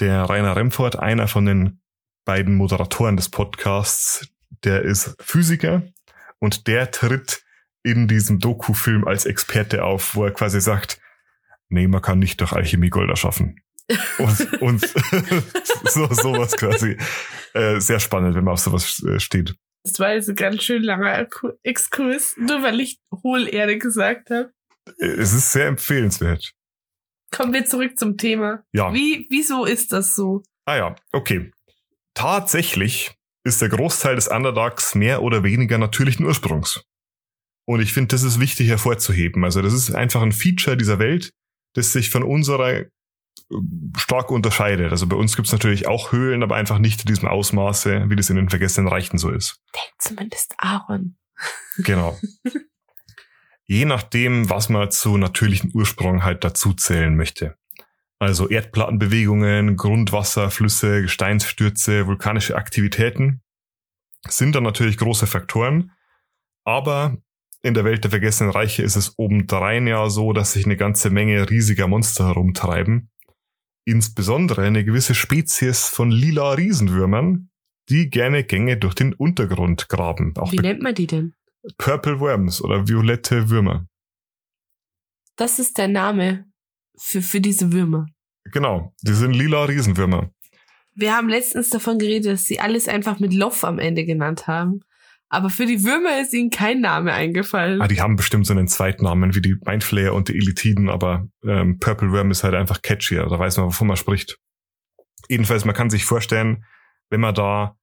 der 0.00 0.24
Rainer 0.24 0.56
Remford, 0.56 0.98
einer 0.98 1.26
von 1.26 1.46
den 1.46 1.80
beiden 2.24 2.54
Moderatoren 2.56 3.16
des 3.16 3.30
Podcasts, 3.30 4.28
der 4.64 4.82
ist 4.82 5.14
Physiker 5.20 5.82
und 6.38 6.66
der 6.66 6.90
tritt 6.90 7.42
in 7.82 8.08
diesem 8.08 8.40
Doku-Film 8.40 9.06
als 9.06 9.24
Experte 9.24 9.84
auf, 9.84 10.14
wo 10.14 10.24
er 10.24 10.32
quasi 10.32 10.60
sagt, 10.60 11.00
nee, 11.68 11.86
man 11.86 12.02
kann 12.02 12.18
nicht 12.18 12.40
durch 12.40 12.52
Alchemie 12.52 12.90
Gold 12.90 13.08
erschaffen. 13.08 13.60
Und, 14.18 14.62
und 14.62 14.80
so 15.90 16.06
sowas 16.12 16.56
quasi. 16.56 16.96
Äh, 17.54 17.80
sehr 17.80 18.00
spannend, 18.00 18.34
wenn 18.36 18.44
man 18.44 18.52
auf 18.54 18.60
sowas 18.60 19.02
äh, 19.04 19.18
steht. 19.18 19.54
Das 19.84 19.98
war 19.98 20.12
jetzt 20.12 20.28
ein 20.28 20.36
ganz 20.36 20.62
schön 20.62 20.82
langer 20.82 21.26
Exkurs, 21.62 22.36
nur 22.36 22.62
weil 22.62 22.80
ich 22.80 23.00
Hohlerde 23.22 23.78
gesagt 23.78 24.30
habe. 24.30 24.52
Äh, 24.98 25.06
Es 25.06 25.32
ist 25.32 25.52
sehr 25.52 25.66
empfehlenswert. 25.66 26.52
Kommen 27.34 27.52
wir 27.52 27.64
zurück 27.64 27.98
zum 27.98 28.16
Thema. 28.16 28.64
Ja. 28.72 28.92
Wie, 28.92 29.26
wieso 29.30 29.64
ist 29.64 29.92
das 29.92 30.14
so? 30.14 30.42
Ah 30.66 30.76
ja, 30.76 30.96
okay. 31.12 31.50
Tatsächlich 32.14 33.14
ist 33.44 33.62
der 33.62 33.68
Großteil 33.68 34.16
des 34.16 34.28
Underdarks 34.28 34.94
mehr 34.94 35.22
oder 35.22 35.42
weniger 35.42 35.78
natürlichen 35.78 36.26
Ursprungs. 36.26 36.84
Und 37.66 37.80
ich 37.80 37.92
finde, 37.92 38.08
das 38.08 38.22
ist 38.22 38.40
wichtig 38.40 38.68
hervorzuheben. 38.68 39.44
Also 39.44 39.62
das 39.62 39.72
ist 39.72 39.92
einfach 39.92 40.22
ein 40.22 40.32
Feature 40.32 40.76
dieser 40.76 40.98
Welt, 40.98 41.30
das 41.74 41.92
sich 41.92 42.10
von 42.10 42.22
unserer 42.22 42.84
stark 43.96 44.30
unterscheidet. 44.30 44.92
Also 44.92 45.06
bei 45.06 45.16
uns 45.16 45.34
gibt 45.34 45.48
es 45.48 45.52
natürlich 45.52 45.88
auch 45.88 46.12
Höhlen, 46.12 46.42
aber 46.42 46.56
einfach 46.56 46.78
nicht 46.78 47.00
in 47.00 47.06
diesem 47.06 47.28
Ausmaße, 47.28 48.08
wie 48.08 48.16
das 48.16 48.30
in 48.30 48.36
den 48.36 48.48
vergessenen 48.48 48.88
Reichen 48.88 49.18
so 49.18 49.30
ist. 49.30 49.60
Denkt 49.74 50.02
zumindest 50.02 50.54
Aaron. 50.58 51.16
Genau. 51.78 52.18
Je 53.64 53.86
nachdem, 53.86 54.50
was 54.50 54.68
man 54.68 54.90
zu 54.90 55.16
natürlichen 55.16 55.70
Ursprung 55.72 56.22
halt 56.22 56.44
dazu 56.44 56.74
zählen 56.74 57.16
möchte. 57.16 57.56
Also 58.18 58.50
Erdplattenbewegungen, 58.50 59.76
Grundwasser, 59.76 60.50
Flüsse, 60.50 61.00
Gesteinsstürze, 61.00 62.06
vulkanische 62.06 62.56
Aktivitäten 62.56 63.40
sind 64.28 64.54
dann 64.54 64.64
natürlich 64.64 64.98
große 64.98 65.26
Faktoren. 65.26 65.92
Aber 66.64 67.16
in 67.62 67.72
der 67.72 67.84
Welt 67.84 68.04
der 68.04 68.10
vergessenen 68.10 68.52
Reiche 68.52 68.82
ist 68.82 68.96
es 68.96 69.18
obendrein 69.18 69.86
ja 69.86 70.10
so, 70.10 70.34
dass 70.34 70.52
sich 70.52 70.66
eine 70.66 70.76
ganze 70.76 71.08
Menge 71.08 71.48
riesiger 71.48 71.88
Monster 71.88 72.26
herumtreiben. 72.26 73.10
Insbesondere 73.84 74.62
eine 74.62 74.84
gewisse 74.84 75.14
Spezies 75.14 75.86
von 75.86 76.10
lila 76.10 76.52
Riesenwürmern, 76.52 77.50
die 77.88 78.10
gerne 78.10 78.44
Gänge 78.44 78.76
durch 78.76 78.94
den 78.94 79.14
Untergrund 79.14 79.88
graben. 79.88 80.36
Auch 80.36 80.52
Wie 80.52 80.58
nennt 80.58 80.82
man 80.82 80.94
die 80.94 81.06
denn? 81.06 81.34
Purple 81.78 82.20
Worms 82.20 82.62
oder 82.62 82.88
violette 82.88 83.50
Würmer. 83.50 83.86
Das 85.36 85.58
ist 85.58 85.78
der 85.78 85.88
Name 85.88 86.46
für, 86.96 87.22
für 87.22 87.40
diese 87.40 87.72
Würmer. 87.72 88.06
Genau, 88.44 88.94
die 89.02 89.12
sind 89.12 89.32
lila 89.32 89.64
Riesenwürmer. 89.64 90.30
Wir 90.94 91.16
haben 91.16 91.28
letztens 91.28 91.70
davon 91.70 91.98
geredet, 91.98 92.32
dass 92.32 92.44
sie 92.44 92.60
alles 92.60 92.88
einfach 92.88 93.20
mit 93.20 93.32
Loff 93.32 93.64
am 93.64 93.78
Ende 93.78 94.04
genannt 94.04 94.46
haben. 94.46 94.80
Aber 95.32 95.48
für 95.48 95.64
die 95.64 95.84
Würmer 95.84 96.20
ist 96.20 96.34
ihnen 96.34 96.50
kein 96.50 96.80
Name 96.80 97.12
eingefallen. 97.12 97.80
Ah, 97.80 97.86
die 97.86 98.00
haben 98.00 98.16
bestimmt 98.16 98.46
so 98.46 98.52
einen 98.52 98.66
Zweitnamen 98.66 99.34
wie 99.36 99.40
die 99.40 99.56
Mindflayer 99.64 100.12
und 100.12 100.28
die 100.28 100.36
Elitiden, 100.36 100.90
aber 100.90 101.28
ähm, 101.46 101.78
Purple 101.78 102.10
Worm 102.10 102.32
ist 102.32 102.42
halt 102.42 102.54
einfach 102.54 102.82
catchier. 102.82 103.26
Da 103.26 103.38
weiß 103.38 103.56
man, 103.58 103.66
wovon 103.66 103.86
man 103.86 103.96
spricht. 103.96 104.38
Jedenfalls, 105.28 105.64
man 105.64 105.74
kann 105.76 105.88
sich 105.88 106.04
vorstellen, 106.04 106.64
wenn 107.10 107.20
man 107.20 107.34
da 107.34 107.76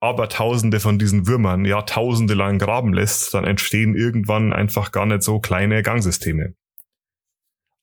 aber 0.00 0.28
Tausende 0.28 0.80
von 0.80 0.98
diesen 0.98 1.28
Würmern 1.28 1.64
Jahrtausende 1.64 2.34
lang 2.34 2.58
graben 2.58 2.92
lässt, 2.92 3.32
dann 3.32 3.44
entstehen 3.44 3.94
irgendwann 3.94 4.52
einfach 4.52 4.90
gar 4.90 5.06
nicht 5.06 5.22
so 5.22 5.38
kleine 5.38 5.82
Gangsysteme. 5.82 6.54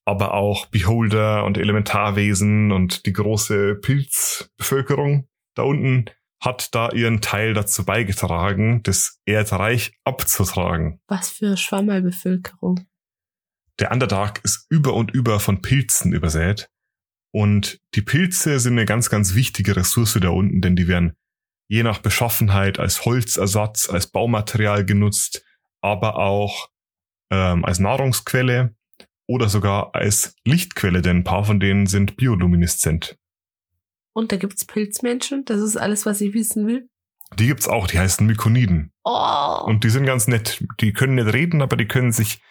Aber 0.06 0.34
auch 0.34 0.66
Beholder 0.66 1.46
und 1.46 1.58
Elementarwesen 1.58 2.74
und 2.74 3.06
die 3.06 3.14
große 3.14 3.76
Pilzbevölkerung 3.76 5.30
da 5.56 5.64
unten 5.64 6.06
hat 6.42 6.74
da 6.74 6.90
ihren 6.90 7.22
Teil 7.22 7.54
dazu 7.54 7.86
beigetragen, 7.86 8.82
das 8.84 9.20
Erdreich 9.26 9.94
abzutragen. 10.04 11.00
Was 11.08 11.30
für 11.30 11.56
Schwammerlbevölkerung. 11.56 12.88
Der 13.80 13.92
Underdark 13.92 14.42
ist 14.44 14.66
über 14.70 14.94
und 14.96 15.12
über 15.12 15.40
von 15.40 15.62
Pilzen 15.62 16.14
übersät. 16.14 16.70
Und 17.34 17.80
die 17.96 18.02
Pilze 18.02 18.60
sind 18.60 18.74
eine 18.74 18.86
ganz, 18.86 19.10
ganz 19.10 19.36
wichtige 19.36 19.76
Ressource 19.76 20.18
da 20.20 20.30
unten, 20.30 20.62
denn 20.62 20.76
die 20.76 20.88
werden 20.88 21.14
je 21.70 21.84
nach 21.84 22.00
Beschaffenheit 22.00 22.80
als 22.80 23.06
Holzersatz, 23.06 23.90
als 23.90 24.08
Baumaterial 24.08 24.86
genutzt, 24.86 25.46
aber 25.82 26.18
auch 26.18 26.70
ähm, 27.32 27.64
als 27.64 27.80
Nahrungsquelle 27.80 28.76
oder 29.28 29.48
sogar 29.48 29.96
als 29.96 30.36
Lichtquelle, 30.46 31.02
denn 31.02 31.18
ein 31.18 31.24
paar 31.24 31.46
von 31.46 31.62
denen 31.62 31.86
sind 31.88 32.18
biolumineszent. 32.18 33.18
Und 34.14 34.32
da 34.32 34.38
gibt's 34.38 34.66
Pilzmenschen. 34.66 35.46
Das 35.46 35.62
ist 35.62 35.78
alles, 35.78 36.06
was 36.06 36.22
ich 36.22 36.34
wissen 36.34 36.68
will. 36.68 36.90
Die 37.40 37.48
gibt's 37.48 37.68
auch, 37.68 37.88
die 37.88 37.98
heißen 37.98 38.26
Mykoniden. 38.28 38.92
Oh. 39.04 39.64
Und 39.66 39.84
die 39.84 39.90
sind 39.90 40.06
ganz 40.06 40.28
nett. 40.28 40.64
Die 40.82 40.92
können 40.92 41.16
nicht 41.16 41.34
reden, 41.34 41.62
aber 41.62 41.78
die 41.78 41.88
können 41.88 42.12
sich 42.12 42.42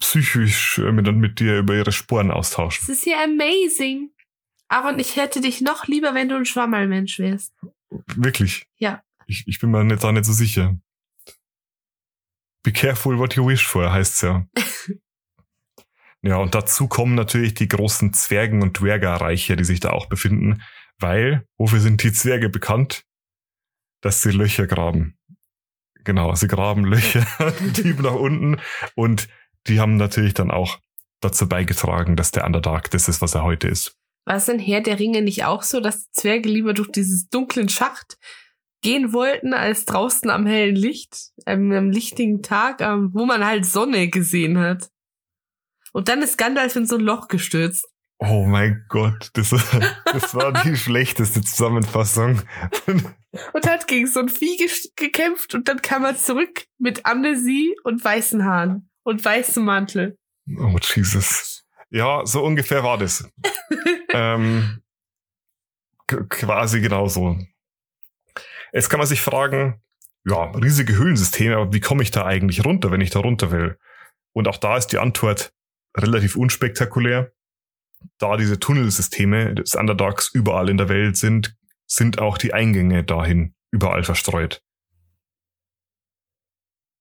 psychisch 0.00 0.78
äh, 0.78 0.92
mit, 0.92 1.10
mit 1.14 1.40
dir 1.40 1.58
über 1.58 1.74
ihre 1.74 1.92
Sporen 1.92 2.30
austauschen. 2.30 2.84
das 2.86 2.98
ist 2.98 3.06
ja 3.06 3.24
amazing. 3.24 4.10
Aaron, 4.68 4.98
ich 4.98 5.16
hätte 5.16 5.40
dich 5.40 5.60
noch 5.60 5.86
lieber, 5.86 6.14
wenn 6.14 6.28
du 6.28 6.36
ein 6.36 6.44
Schwammerlmensch 6.44 7.18
wärst. 7.18 7.54
Wirklich. 8.16 8.66
Ja. 8.76 9.02
Ich, 9.26 9.44
ich 9.46 9.60
bin 9.60 9.70
mir 9.70 9.84
nicht, 9.84 10.02
da 10.02 10.12
nicht 10.12 10.24
so 10.24 10.32
sicher. 10.32 10.76
Be 12.62 12.72
careful 12.72 13.18
what 13.18 13.34
you 13.34 13.46
wish 13.46 13.64
for, 13.64 13.92
heißt's 13.92 14.22
ja. 14.22 14.44
ja, 16.26 16.38
und 16.38 16.56
dazu 16.56 16.88
kommen 16.88 17.14
natürlich 17.14 17.54
die 17.54 17.68
großen 17.68 18.12
Zwergen- 18.12 18.62
und 18.62 18.80
Dwergerreiche, 18.80 19.54
die 19.54 19.64
sich 19.64 19.78
da 19.78 19.90
auch 19.90 20.06
befinden, 20.06 20.62
weil, 20.98 21.46
wofür 21.56 21.78
sind 21.78 22.02
die 22.02 22.12
Zwerge 22.12 22.48
bekannt? 22.48 23.04
Dass 24.00 24.22
sie 24.22 24.32
Löcher 24.32 24.66
graben. 24.66 25.16
Genau, 26.02 26.34
sie 26.34 26.48
graben 26.48 26.84
Löcher 26.84 27.24
tief 27.74 28.00
nach 28.00 28.14
unten 28.14 28.60
und 28.96 29.28
die 29.68 29.78
haben 29.78 29.96
natürlich 29.96 30.34
dann 30.34 30.50
auch 30.50 30.78
dazu 31.20 31.48
beigetragen, 31.48 32.16
dass 32.16 32.32
der 32.32 32.44
Underdark 32.44 32.90
das 32.90 33.08
ist, 33.08 33.22
was 33.22 33.34
er 33.34 33.44
heute 33.44 33.68
ist. 33.68 33.96
War 34.24 34.36
es 34.36 34.46
denn 34.46 34.58
Herr 34.58 34.80
der 34.80 34.98
Ringe 34.98 35.22
nicht 35.22 35.44
auch 35.44 35.62
so, 35.62 35.80
dass 35.80 36.10
Zwerge 36.10 36.48
lieber 36.48 36.74
durch 36.74 36.90
dieses 36.90 37.28
dunklen 37.28 37.68
Schacht 37.68 38.18
gehen 38.82 39.12
wollten, 39.12 39.54
als 39.54 39.84
draußen 39.84 40.28
am 40.30 40.46
hellen 40.46 40.76
Licht, 40.76 41.30
ähm, 41.46 41.70
am 41.72 41.90
lichtigen 41.90 42.42
Tag, 42.42 42.80
ähm, 42.80 43.10
wo 43.12 43.26
man 43.26 43.44
halt 43.44 43.64
Sonne 43.64 44.08
gesehen 44.08 44.58
hat? 44.58 44.90
Und 45.96 46.08
dann 46.08 46.20
ist 46.20 46.36
Gandalf 46.36 46.76
in 46.76 46.84
so 46.84 46.96
ein 46.96 47.00
Loch 47.00 47.26
gestürzt. 47.26 47.88
Oh 48.18 48.44
mein 48.44 48.84
Gott, 48.90 49.30
das, 49.32 49.48
das 49.48 50.34
war 50.34 50.52
die 50.52 50.76
schlechteste 50.76 51.40
Zusammenfassung. 51.40 52.42
Und 53.54 53.66
hat 53.66 53.86
gegen 53.86 54.06
so 54.06 54.20
ein 54.20 54.28
Vieh 54.28 54.58
gekämpft 54.94 55.54
und 55.54 55.68
dann 55.68 55.80
kam 55.80 56.04
er 56.04 56.14
zurück 56.14 56.66
mit 56.76 57.06
Amnesie 57.06 57.74
und 57.82 58.04
weißen 58.04 58.44
Haaren 58.44 58.90
und 59.04 59.24
weißem 59.24 59.64
Mantel. 59.64 60.18
Oh 60.58 60.76
Jesus. 60.82 61.64
Ja, 61.88 62.26
so 62.26 62.44
ungefähr 62.44 62.84
war 62.84 62.98
das. 62.98 63.30
ähm, 64.10 64.82
quasi 66.28 66.82
genauso. 66.82 67.38
Jetzt 68.74 68.90
kann 68.90 68.98
man 68.98 69.08
sich 69.08 69.22
fragen, 69.22 69.82
ja, 70.26 70.50
riesige 70.50 70.94
Höhlensysteme, 70.94 71.56
aber 71.56 71.72
wie 71.72 71.80
komme 71.80 72.02
ich 72.02 72.10
da 72.10 72.26
eigentlich 72.26 72.66
runter, 72.66 72.90
wenn 72.90 73.00
ich 73.00 73.08
da 73.08 73.20
runter 73.20 73.50
will? 73.50 73.78
Und 74.34 74.46
auch 74.46 74.58
da 74.58 74.76
ist 74.76 74.88
die 74.88 74.98
Antwort 74.98 75.54
relativ 75.96 76.36
unspektakulär. 76.36 77.32
Da 78.18 78.36
diese 78.36 78.60
Tunnelsysteme 78.60 79.54
des 79.54 79.74
Underdogs 79.74 80.30
überall 80.32 80.68
in 80.68 80.76
der 80.76 80.88
Welt 80.88 81.16
sind, 81.16 81.56
sind 81.86 82.18
auch 82.18 82.38
die 82.38 82.52
Eingänge 82.52 83.04
dahin 83.04 83.54
überall 83.70 84.04
verstreut. 84.04 84.62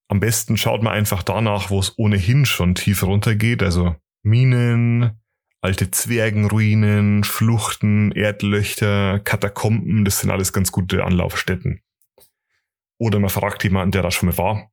Am 0.08 0.20
besten 0.20 0.56
schaut 0.56 0.84
man 0.84 0.94
einfach 0.94 1.24
danach, 1.24 1.72
wo 1.72 1.80
es 1.80 1.98
ohnehin 1.98 2.46
schon 2.46 2.76
tief 2.76 3.04
runtergeht, 3.04 3.64
also 3.64 3.96
Minen, 4.22 5.20
alte 5.62 5.90
Zwergenruinen, 5.90 7.24
Schluchten, 7.24 8.12
Erdlöcher, 8.12 9.20
Katakomben, 9.20 10.06
das 10.06 10.20
sind 10.20 10.30
alles 10.30 10.54
ganz 10.54 10.72
gute 10.72 11.04
Anlaufstätten. 11.04 11.82
Oder 13.00 13.20
man 13.20 13.32
fragt 13.32 13.64
jemanden, 13.64 13.92
der 13.92 14.04
da 14.04 14.12
schon 14.12 14.30
mal 14.30 14.38
war. 14.38 14.72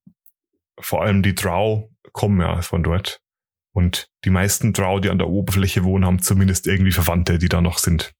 Vor 0.78 1.02
allem 1.02 1.22
die 1.22 1.34
Drow 1.34 1.90
kommen 2.12 2.40
ja 2.40 2.60
von 2.60 2.82
dort. 2.82 3.21
Und 3.72 4.08
die 4.24 4.30
meisten 4.30 4.72
Drow, 4.72 5.00
die 5.00 5.10
an 5.10 5.18
der 5.18 5.28
Oberfläche 5.28 5.84
wohnen, 5.84 6.04
haben 6.04 6.22
zumindest 6.22 6.66
irgendwie 6.66 6.92
Verwandte, 6.92 7.38
die 7.38 7.48
da 7.48 7.60
noch 7.60 7.78
sind. 7.78 8.14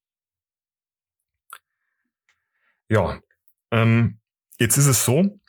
Ja, 2.89 3.21
ähm, 3.71 4.19
jetzt 4.59 4.77
ist 4.77 4.87
es 4.87 5.05
so, 5.05 5.41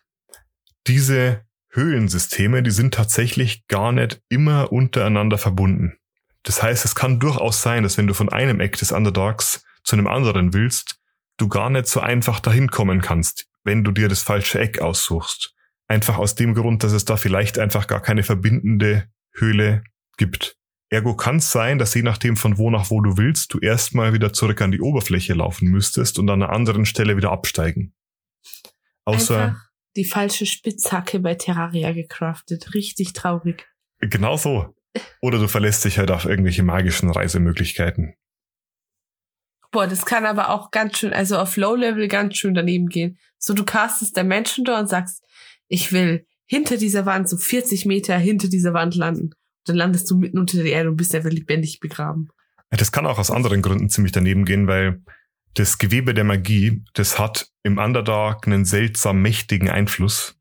diese 0.88 1.44
Höhlensysteme, 1.70 2.64
die 2.64 2.72
sind 2.72 2.94
tatsächlich 2.94 3.68
gar 3.68 3.92
nicht 3.92 4.22
immer 4.30 4.72
untereinander 4.72 5.38
verbunden. 5.38 5.98
Das 6.44 6.62
heißt, 6.62 6.86
es 6.86 6.96
kann 6.96 7.20
durchaus 7.20 7.62
sein, 7.62 7.84
dass 7.84 7.98
wenn 7.98 8.08
du 8.08 8.14
von 8.14 8.30
einem 8.30 8.60
Eck 8.60 8.78
des 8.78 8.92
Underdogs 8.92 9.64
zu 9.84 9.96
einem 9.96 10.08
anderen 10.08 10.54
willst, 10.54 10.98
du 11.38 11.48
gar 11.48 11.70
nicht 11.70 11.88
so 11.88 12.00
einfach 12.00 12.40
dahin 12.40 12.70
kommen 12.70 13.02
kannst, 13.02 13.48
wenn 13.64 13.84
du 13.84 13.92
dir 13.92 14.10
das 14.10 14.22
falsche 14.22 14.60
Eck 14.60 14.80
aussuchst. 14.80 15.54
Einfach 15.88 16.18
aus 16.18 16.36
dem 16.36 16.54
Grund, 16.54 16.84
dass 16.84 16.92
es 16.92 17.06
da 17.06 17.18
vielleicht 17.18 17.60
einfach 17.60 17.88
gar 17.88 18.02
keine 18.02 18.24
verbindende 18.24 19.08
Höhle 19.34 19.84
gibt. 20.18 20.58
Ergo 20.90 21.16
kann 21.16 21.38
es 21.38 21.52
sein, 21.52 21.80
dass 21.80 21.96
je 21.96 22.04
nachdem 22.04 22.38
von 22.38 22.60
wo 22.60 22.70
nach 22.70 22.92
wo 22.92 23.02
du 23.02 23.18
willst, 23.18 23.54
du 23.54 23.60
erstmal 23.60 24.14
wieder 24.14 24.32
zurück 24.32 24.62
an 24.62 24.72
die 24.72 24.80
Oberfläche 24.80 25.34
laufen 25.34 25.70
müsstest 25.70 26.20
und 26.20 26.30
an 26.30 26.44
einer 26.44 26.54
anderen 26.54 26.86
Stelle 26.86 27.18
wieder 27.18 27.32
absteigen. 27.32 27.96
Außer 29.06 29.44
Einfach 29.44 29.70
die 29.96 30.06
falsche 30.06 30.46
Spitzhacke 30.46 31.20
bei 31.20 31.36
Terraria 31.36 31.92
gecraftet. 31.94 32.74
Richtig 32.74 33.14
traurig. 33.14 33.68
Genau 34.02 34.38
so. 34.38 34.76
Oder 35.22 35.40
du 35.40 35.48
verlässt 35.48 35.86
dich 35.86 35.98
halt 35.98 36.12
auf 36.12 36.26
irgendwelche 36.26 36.64
magischen 36.64 37.10
Reisemöglichkeiten. 37.10 38.14
Boah, 39.72 39.88
das 39.88 40.06
kann 40.06 40.28
aber 40.28 40.50
auch 40.50 40.70
ganz 40.70 41.00
schön, 41.00 41.14
also 41.14 41.40
auf 41.40 41.58
Low-Level 41.58 42.08
ganz 42.08 42.38
schön 42.38 42.54
daneben 42.54 42.90
gehen. 42.90 43.18
So, 43.40 43.56
du 43.56 43.66
castest 43.66 44.16
der 44.16 44.24
Menschen 44.24 44.66
da 44.66 44.80
und 44.80 44.88
sagst, 44.88 45.26
ich 45.68 45.92
will 45.92 46.28
hinter 46.46 46.78
dieser 46.78 47.08
Wand, 47.08 47.28
so 47.28 47.38
40 47.38 47.88
Meter 47.88 48.16
hinter 48.18 48.50
dieser 48.50 48.74
Wand 48.74 48.94
landen 48.94 49.32
dann 49.66 49.76
landest 49.76 50.10
du 50.10 50.18
mitten 50.18 50.38
unter 50.38 50.58
der 50.58 50.72
Erde 50.72 50.90
und 50.90 50.98
bist 50.98 51.16
einfach 51.16 51.30
lebendig 51.30 51.80
begraben. 51.80 52.30
Das 52.70 52.92
kann 52.92 53.06
auch 53.06 53.20
aus 53.20 53.32
anderen 53.32 53.62
Gründen 53.62 53.90
ziemlich 53.90 54.12
daneben 54.12 54.46
gehen, 54.46 54.68
weil 54.68 55.02
das 55.54 55.78
Gewebe 55.78 56.14
der 56.14 56.24
Magie, 56.24 56.84
das 56.94 57.20
hat 57.20 57.52
im 57.62 57.78
Underdark 57.78 58.48
einen 58.48 58.66
seltsam 58.66 59.22
mächtigen 59.22 59.70
Einfluss. 59.70 60.40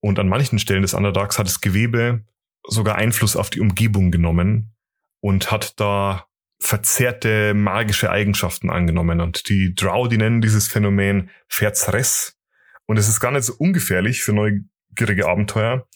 Und 0.00 0.18
an 0.18 0.28
manchen 0.28 0.58
Stellen 0.58 0.82
des 0.82 0.94
Underdarks 0.94 1.38
hat 1.38 1.46
das 1.46 1.60
Gewebe 1.60 2.24
sogar 2.66 2.96
Einfluss 2.96 3.36
auf 3.36 3.50
die 3.50 3.60
Umgebung 3.60 4.10
genommen 4.10 4.74
und 5.20 5.50
hat 5.50 5.80
da 5.80 6.26
verzerrte 6.58 7.54
magische 7.54 8.10
Eigenschaften 8.10 8.70
angenommen. 8.70 9.20
Und 9.20 9.48
die 9.48 9.74
Drow, 9.74 10.08
die 10.08 10.18
nennen 10.18 10.42
dieses 10.42 10.68
Phänomen 10.68 11.30
Verzress. 11.48 12.38
Und 12.86 12.98
es 12.98 13.08
ist 13.08 13.20
gar 13.20 13.32
nicht 13.32 13.44
so 13.44 13.54
ungefährlich 13.56 14.22
für 14.22 14.32
neugierige 14.32 15.26
Abenteuer, 15.26 15.88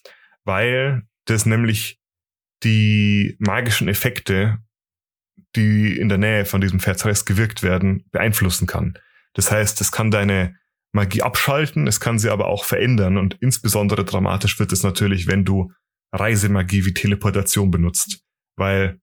weil 0.44 1.02
das 1.26 1.44
nämlich 1.44 2.00
die 2.64 3.36
magischen 3.38 3.88
Effekte, 3.88 4.58
die 5.56 5.96
in 5.98 6.08
der 6.08 6.18
Nähe 6.18 6.44
von 6.44 6.60
diesem 6.60 6.80
Verzeiß 6.80 7.24
gewirkt 7.24 7.62
werden, 7.62 8.08
beeinflussen 8.10 8.66
kann. 8.66 8.98
Das 9.34 9.50
heißt, 9.50 9.80
es 9.80 9.92
kann 9.92 10.10
deine 10.10 10.56
Magie 10.92 11.22
abschalten, 11.22 11.86
es 11.86 12.00
kann 12.00 12.18
sie 12.18 12.30
aber 12.30 12.46
auch 12.46 12.64
verändern 12.64 13.18
und 13.18 13.36
insbesondere 13.40 14.04
dramatisch 14.04 14.58
wird 14.58 14.72
es 14.72 14.82
natürlich, 14.82 15.26
wenn 15.26 15.44
du 15.44 15.72
Reisemagie 16.12 16.84
wie 16.84 16.94
Teleportation 16.94 17.70
benutzt, 17.70 18.20
weil 18.56 19.00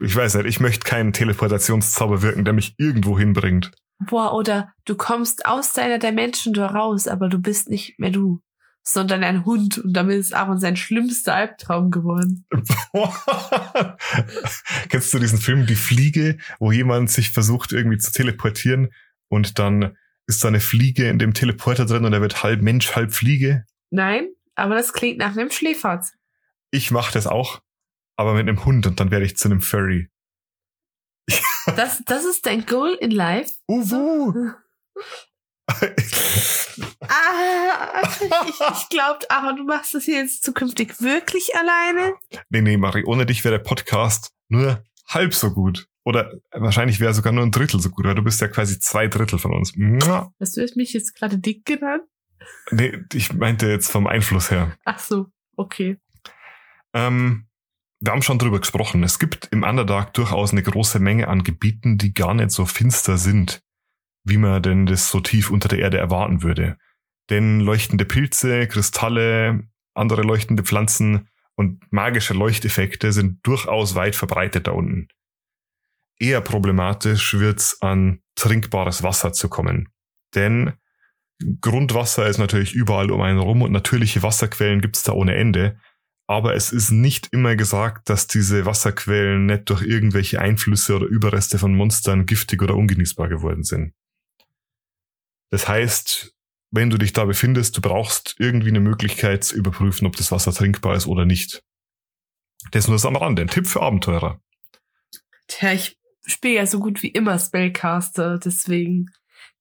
ich 0.00 0.14
weiß 0.14 0.36
nicht, 0.36 0.46
ich 0.46 0.60
möchte 0.60 0.88
keinen 0.88 1.12
Teleportationszauber 1.12 2.22
wirken, 2.22 2.44
der 2.44 2.54
mich 2.54 2.74
irgendwo 2.78 3.18
hinbringt. 3.18 3.72
Boah, 3.98 4.34
oder 4.34 4.72
du 4.84 4.96
kommst 4.96 5.46
aus 5.46 5.72
deiner 5.72 5.98
Dimension 5.98 6.56
raus, 6.56 7.06
aber 7.06 7.28
du 7.28 7.38
bist 7.38 7.68
nicht 7.68 7.98
mehr 7.98 8.10
du 8.10 8.40
sondern 8.82 9.24
ein 9.24 9.44
Hund. 9.44 9.78
Und 9.78 9.92
damit 9.92 10.18
ist 10.18 10.34
Aaron 10.34 10.58
sein 10.58 10.76
schlimmster 10.76 11.34
Albtraum 11.34 11.90
geworden. 11.90 12.46
Kennst 14.88 15.14
du 15.14 15.18
diesen 15.18 15.38
Film 15.38 15.66
Die 15.66 15.76
Fliege, 15.76 16.38
wo 16.58 16.72
jemand 16.72 17.10
sich 17.10 17.30
versucht 17.30 17.72
irgendwie 17.72 17.98
zu 17.98 18.12
teleportieren 18.12 18.90
und 19.28 19.58
dann 19.58 19.96
ist 20.26 20.44
da 20.44 20.48
eine 20.48 20.60
Fliege 20.60 21.08
in 21.08 21.18
dem 21.18 21.34
Teleporter 21.34 21.86
drin 21.86 22.04
und 22.04 22.12
er 22.12 22.20
wird 22.20 22.42
halb 22.42 22.62
Mensch, 22.62 22.94
halb 22.94 23.12
Fliege? 23.12 23.64
Nein, 23.90 24.28
aber 24.54 24.74
das 24.74 24.92
klingt 24.92 25.18
nach 25.18 25.36
einem 25.36 25.50
Schläferz. 25.50 26.12
Ich 26.70 26.90
mache 26.90 27.12
das 27.12 27.26
auch, 27.26 27.60
aber 28.16 28.34
mit 28.34 28.48
einem 28.48 28.64
Hund 28.64 28.86
und 28.86 29.00
dann 29.00 29.10
werde 29.10 29.26
ich 29.26 29.36
zu 29.36 29.48
einem 29.48 29.60
Furry. 29.60 30.08
das, 31.76 32.02
das 32.06 32.24
ist 32.24 32.46
dein 32.46 32.66
Goal 32.66 32.96
in 33.00 33.10
life? 33.10 33.52
Uwu. 33.68 34.52
ah, 35.68 35.86
ich, 38.46 38.60
ich 38.60 38.88
glaube, 38.88 39.20
aber 39.28 39.54
du 39.54 39.64
machst 39.64 39.94
das 39.94 40.04
hier 40.04 40.18
jetzt 40.18 40.42
zukünftig 40.42 41.00
wirklich 41.00 41.54
alleine? 41.56 42.14
Nee, 42.50 42.62
nee, 42.62 42.76
Marie, 42.76 43.04
ohne 43.04 43.26
dich 43.26 43.44
wäre 43.44 43.58
der 43.58 43.64
Podcast 43.64 44.32
nur 44.48 44.82
halb 45.08 45.34
so 45.34 45.52
gut. 45.52 45.86
Oder 46.04 46.32
wahrscheinlich 46.50 46.98
wäre 46.98 47.14
sogar 47.14 47.32
nur 47.32 47.44
ein 47.44 47.52
Drittel 47.52 47.80
so 47.80 47.90
gut, 47.90 48.04
weil 48.04 48.16
du 48.16 48.22
bist 48.22 48.40
ja 48.40 48.48
quasi 48.48 48.80
zwei 48.80 49.06
Drittel 49.06 49.38
von 49.38 49.54
uns. 49.54 49.72
Hast 50.40 50.56
du 50.56 50.66
mich 50.74 50.92
jetzt 50.92 51.14
gerade 51.14 51.38
dick 51.38 51.64
genannt? 51.64 52.02
Nee, 52.72 52.98
ich 53.12 53.32
meinte 53.32 53.68
jetzt 53.68 53.90
vom 53.90 54.08
Einfluss 54.08 54.50
her. 54.50 54.76
Ach 54.84 54.98
so, 54.98 55.26
okay. 55.56 55.98
Ähm, 56.92 57.46
wir 58.00 58.12
haben 58.12 58.22
schon 58.22 58.40
drüber 58.40 58.58
gesprochen. 58.58 59.04
Es 59.04 59.20
gibt 59.20 59.46
im 59.52 59.62
Underdark 59.62 60.12
durchaus 60.14 60.50
eine 60.50 60.64
große 60.64 60.98
Menge 60.98 61.28
an 61.28 61.44
Gebieten, 61.44 61.98
die 61.98 62.12
gar 62.12 62.34
nicht 62.34 62.50
so 62.50 62.66
finster 62.66 63.16
sind 63.16 63.62
wie 64.24 64.36
man 64.36 64.62
denn 64.62 64.86
das 64.86 65.10
so 65.10 65.20
tief 65.20 65.50
unter 65.50 65.68
der 65.68 65.80
Erde 65.80 65.98
erwarten 65.98 66.42
würde. 66.42 66.76
Denn 67.30 67.60
leuchtende 67.60 68.04
Pilze, 68.04 68.66
Kristalle, 68.66 69.68
andere 69.94 70.22
leuchtende 70.22 70.62
Pflanzen 70.62 71.28
und 71.56 71.80
magische 71.90 72.34
Leuchteffekte 72.34 73.12
sind 73.12 73.38
durchaus 73.42 73.94
weit 73.94 74.16
verbreitet 74.16 74.66
da 74.66 74.72
unten. 74.72 75.08
Eher 76.18 76.40
problematisch 76.40 77.34
wird's 77.34 77.80
an 77.80 78.20
trinkbares 78.36 79.02
Wasser 79.02 79.32
zu 79.32 79.48
kommen. 79.48 79.88
Denn 80.34 80.74
Grundwasser 81.60 82.26
ist 82.26 82.38
natürlich 82.38 82.74
überall 82.74 83.10
um 83.10 83.20
einen 83.20 83.38
rum 83.38 83.62
und 83.62 83.72
natürliche 83.72 84.22
Wasserquellen 84.22 84.80
gibt's 84.80 85.02
da 85.02 85.12
ohne 85.12 85.34
Ende. 85.34 85.78
Aber 86.28 86.54
es 86.54 86.72
ist 86.72 86.90
nicht 86.90 87.28
immer 87.32 87.56
gesagt, 87.56 88.08
dass 88.08 88.26
diese 88.26 88.64
Wasserquellen 88.64 89.46
nicht 89.46 89.68
durch 89.68 89.82
irgendwelche 89.82 90.40
Einflüsse 90.40 90.96
oder 90.96 91.06
Überreste 91.06 91.58
von 91.58 91.74
Monstern 91.74 92.26
giftig 92.26 92.62
oder 92.62 92.76
ungenießbar 92.76 93.28
geworden 93.28 93.64
sind. 93.64 93.92
Das 95.52 95.68
heißt, 95.68 96.34
wenn 96.70 96.88
du 96.88 96.96
dich 96.96 97.12
da 97.12 97.26
befindest, 97.26 97.76
du 97.76 97.82
brauchst 97.82 98.36
irgendwie 98.38 98.70
eine 98.70 98.80
Möglichkeit 98.80 99.44
zu 99.44 99.54
überprüfen, 99.54 100.06
ob 100.06 100.16
das 100.16 100.32
Wasser 100.32 100.50
trinkbar 100.50 100.96
ist 100.96 101.06
oder 101.06 101.26
nicht. 101.26 101.62
Das 102.70 102.84
ist 102.84 102.88
nur 102.88 102.96
das 102.96 103.04
am 103.04 103.16
Rande. 103.16 103.42
Ein 103.42 103.48
Tipp 103.48 103.66
für 103.66 103.82
Abenteurer. 103.82 104.40
Tja, 105.48 105.74
ich 105.74 105.98
spiele 106.24 106.54
ja 106.54 106.66
so 106.66 106.80
gut 106.80 107.02
wie 107.02 107.08
immer 107.08 107.38
Spellcaster, 107.38 108.38
deswegen 108.38 109.10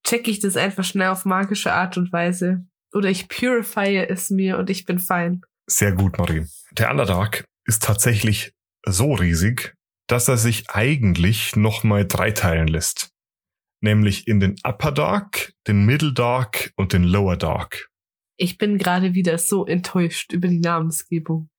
checke 0.05 0.31
ich 0.31 0.39
das 0.39 0.55
einfach 0.55 0.85
schnell 0.85 1.09
auf 1.09 1.25
magische 1.25 1.73
Art 1.73 1.97
und 1.97 2.13
Weise. 2.13 2.65
Oder 2.93 3.09
ich 3.09 3.27
purifye 3.27 4.07
es 4.07 4.29
mir 4.29 4.57
und 4.57 4.69
ich 4.69 4.85
bin 4.85 4.97
fein. 4.97 5.41
Sehr 5.67 5.91
gut, 5.91 6.17
Marie. 6.17 6.45
Der 6.71 6.89
Underdark 6.89 7.43
ist 7.65 7.83
tatsächlich 7.83 8.53
so 8.85 9.13
riesig, 9.13 9.75
dass 10.07 10.29
er 10.29 10.37
sich 10.37 10.69
eigentlich 10.69 11.57
nochmal 11.57 12.07
dreiteilen 12.07 12.67
lässt 12.67 13.10
nämlich 13.81 14.27
in 14.27 14.39
den 14.39 14.55
Upper 14.63 14.91
Dark, 14.91 15.53
den 15.67 15.85
Middle 15.85 16.13
Dark 16.13 16.71
und 16.75 16.93
den 16.93 17.03
Lower 17.03 17.37
Dark. 17.37 17.89
Ich 18.37 18.57
bin 18.57 18.77
gerade 18.77 19.13
wieder 19.13 19.37
so 19.37 19.65
enttäuscht 19.65 20.33
über 20.33 20.47
die 20.47 20.59
Namensgebung. 20.59 21.49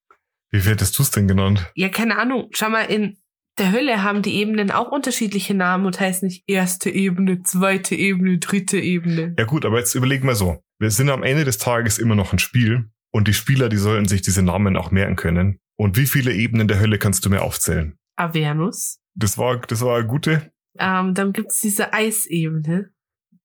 Wie 0.51 0.61
hättest 0.61 0.99
du 0.99 1.03
es 1.03 1.11
denn 1.11 1.29
genannt? 1.29 1.71
Ja, 1.75 1.89
keine 1.89 2.19
Ahnung. 2.19 2.49
Schau 2.53 2.69
mal, 2.69 2.85
in 2.85 3.19
der 3.59 3.73
Hölle 3.73 4.03
haben 4.03 4.23
die 4.23 4.35
Ebenen 4.35 4.71
auch 4.71 4.91
unterschiedliche 4.91 5.55
Namen 5.55 5.87
und 5.87 6.01
heißt 6.01 6.23
nicht 6.23 6.45
erste 6.47 6.91
Ebene, 6.91 7.43
zweite 7.43 7.95
Ebene, 7.95 8.39
dritte 8.39 8.79
Ebene. 8.79 9.35
Ja 9.39 9.45
gut, 9.45 9.65
aber 9.65 9.79
jetzt 9.79 9.95
überlegen 9.95 10.27
wir 10.27 10.35
so. 10.35 10.63
Wir 10.79 10.91
sind 10.91 11.11
am 11.11 11.23
Ende 11.23 11.45
des 11.45 11.59
Tages 11.59 11.99
immer 11.99 12.15
noch 12.15 12.33
ein 12.33 12.39
Spiel 12.39 12.91
und 13.13 13.29
die 13.29 13.35
Spieler, 13.35 13.69
die 13.69 13.77
sollten 13.77 14.09
sich 14.09 14.23
diese 14.23 14.43
Namen 14.43 14.77
auch 14.77 14.91
merken 14.91 15.17
können. 15.17 15.59
Und 15.77 15.97
wie 15.97 16.07
viele 16.07 16.33
Ebenen 16.33 16.69
der 16.69 16.81
Hölle 16.81 16.99
kannst 16.99 17.25
du 17.25 17.31
mir 17.31 17.43
aufzählen? 17.43 17.97
Avernus. 18.17 18.99
Das 19.15 19.37
war, 19.39 19.61
das 19.61 19.83
war 19.83 19.99
eine 19.99 20.07
gute. 20.07 20.52
Ähm, 20.79 21.15
dann 21.15 21.33
gibt's 21.33 21.61
diese 21.61 21.93
Eisebene. 21.93 22.93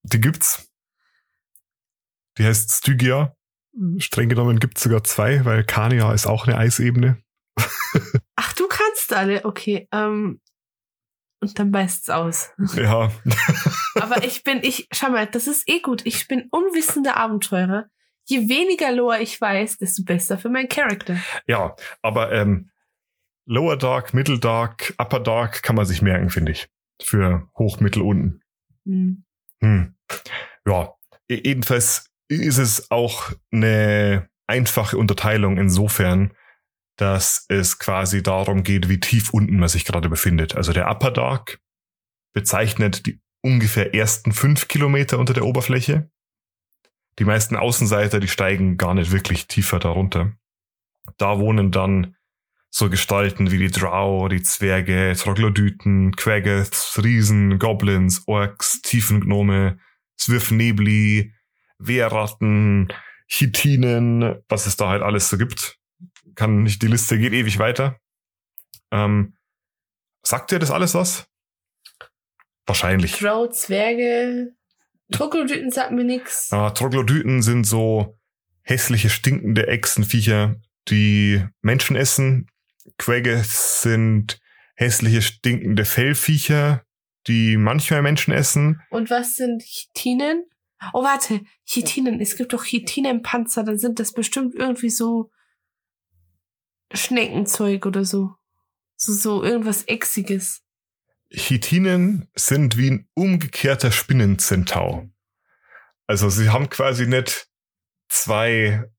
Die 0.03 0.21
gibt's. 0.21 0.71
Die 2.37 2.45
heißt 2.45 2.71
Stygia. 2.71 3.35
Streng 3.99 4.29
genommen 4.29 4.59
gibt's 4.59 4.81
sogar 4.81 5.03
zwei, 5.03 5.45
weil 5.45 5.63
Kania 5.63 6.11
ist 6.13 6.25
auch 6.25 6.47
eine 6.47 6.57
Eisebene. 6.57 7.21
Ach, 8.35 8.53
du 8.53 8.67
kannst 8.67 9.13
alle, 9.13 9.45
okay. 9.45 9.87
Ähm, 9.91 10.41
und 11.39 11.59
dann 11.59 11.71
beißt's 11.71 12.09
aus. 12.09 12.51
Ja. 12.75 13.11
Aber 13.95 14.23
ich 14.23 14.43
bin, 14.43 14.59
ich, 14.63 14.87
schau 14.91 15.09
mal, 15.09 15.27
das 15.27 15.47
ist 15.47 15.67
eh 15.69 15.79
gut. 15.79 16.05
Ich 16.05 16.27
bin 16.27 16.47
unwissender 16.51 17.17
Abenteurer. 17.17 17.85
Je 18.25 18.49
weniger 18.49 18.91
Lore 18.91 19.21
ich 19.21 19.39
weiß, 19.39 19.77
desto 19.77 20.03
besser 20.03 20.37
für 20.37 20.49
meinen 20.49 20.69
Charakter. 20.69 21.17
ja, 21.47 21.75
aber 22.01 22.31
ähm, 22.31 22.71
Lower 23.45 23.77
Dark, 23.77 24.13
Middle 24.13 24.39
Dark, 24.39 24.93
Upper 24.97 25.21
Dark 25.21 25.63
kann 25.63 25.75
man 25.75 25.85
sich 25.85 26.01
merken, 26.01 26.29
finde 26.29 26.51
ich. 26.51 26.67
Für 27.01 27.49
hoch, 27.57 27.79
mittel, 27.79 28.01
unten. 28.01 28.41
Hm. 28.85 29.23
Hm. 29.61 29.95
Ja, 30.67 30.93
e- 31.29 31.41
jedenfalls 31.43 32.11
ist 32.29 32.57
es 32.57 32.91
auch 32.91 33.31
eine 33.51 34.29
einfache 34.47 34.97
Unterteilung 34.97 35.57
insofern, 35.57 36.33
dass 36.97 37.45
es 37.49 37.79
quasi 37.79 38.23
darum 38.23 38.63
geht, 38.63 38.89
wie 38.89 38.99
tief 38.99 39.31
unten 39.31 39.59
man 39.59 39.69
sich 39.69 39.85
gerade 39.85 40.09
befindet. 40.09 40.55
Also 40.55 40.73
der 40.73 40.89
Upper 40.89 41.11
Dark 41.11 41.59
bezeichnet 42.33 43.05
die 43.05 43.21
ungefähr 43.41 43.93
ersten 43.93 44.31
fünf 44.31 44.67
Kilometer 44.67 45.19
unter 45.19 45.33
der 45.33 45.45
Oberfläche. 45.45 46.09
Die 47.19 47.25
meisten 47.25 47.55
Außenseiter, 47.55 48.19
die 48.19 48.27
steigen 48.27 48.77
gar 48.77 48.93
nicht 48.93 49.11
wirklich 49.11 49.47
tiefer 49.47 49.79
darunter. 49.79 50.33
Da 51.17 51.39
wohnen 51.39 51.71
dann 51.71 52.16
so 52.77 52.91
Gestalten 52.91 53.49
wie 53.49 53.57
die 53.57 53.71
Drow, 53.71 54.29
die 54.29 54.43
Zwerge, 54.43 55.15
Troglodyten, 55.17 56.15
Quaggoths, 56.15 57.01
Riesen, 57.03 57.57
Goblins, 57.57 58.21
Orks, 58.27 58.83
Tiefengnome, 58.83 59.79
Zwirfnebli, 60.17 61.33
Wehrratten, 61.79 62.93
Chitinen, 63.27 64.43
was 64.47 64.67
es 64.67 64.77
da 64.77 64.89
halt 64.89 65.01
alles 65.01 65.27
so 65.27 65.39
gibt. 65.39 65.79
Kann 66.35 66.61
nicht, 66.61 66.83
die 66.83 66.87
Liste 66.87 67.17
geht 67.17 67.33
ewig 67.33 67.57
weiter. 67.57 67.99
Ähm, 68.91 69.35
sagt 70.21 70.51
dir 70.51 70.59
das 70.59 70.69
alles 70.69 70.93
was? 70.93 71.27
Wahrscheinlich. 72.67 73.13
Drow, 73.17 73.49
Zwerge, 73.49 74.51
Troglodyten 75.11 75.71
sagt 75.71 75.93
mir 75.93 76.03
nix. 76.03 76.53
Ah, 76.53 76.69
Troglodyten 76.69 77.41
sind 77.41 77.63
so 77.63 78.19
hässliche, 78.61 79.09
stinkende 79.09 79.65
Echsenviecher, 79.65 80.57
die 80.89 81.43
Menschen 81.63 81.95
essen. 81.95 82.47
Quaggoths 82.97 83.81
sind 83.81 84.39
hässliche, 84.75 85.21
stinkende 85.21 85.85
Fellviecher, 85.85 86.83
die 87.27 87.57
manchmal 87.57 88.01
Menschen 88.01 88.33
essen. 88.33 88.81
Und 88.89 89.09
was 89.09 89.35
sind 89.35 89.63
Chitinen? 89.63 90.45
Oh, 90.93 91.03
warte, 91.03 91.41
Chitinen. 91.65 92.21
Es 92.21 92.37
gibt 92.37 92.53
doch 92.53 92.63
Chitinenpanzer, 92.63 93.63
dann 93.63 93.79
sind 93.79 93.99
das 93.99 94.13
bestimmt 94.13 94.55
irgendwie 94.55 94.89
so 94.89 95.31
Schneckenzeug 96.93 97.85
oder 97.85 98.05
so. 98.05 98.35
So, 98.95 99.13
so 99.13 99.43
irgendwas 99.43 99.83
Exiges. 99.83 100.63
Chitinen 101.31 102.29
sind 102.35 102.77
wie 102.77 102.91
ein 102.91 103.09
umgekehrter 103.13 103.91
Spinnenzentau. 103.91 105.09
Also 106.07 106.29
sie 106.29 106.49
haben 106.49 106.69
quasi 106.69 107.05
nicht 107.05 107.49
zwei 108.07 108.89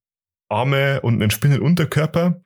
Arme 0.48 1.01
und 1.01 1.14
einen 1.14 1.31
Spinnenunterkörper. 1.31 2.42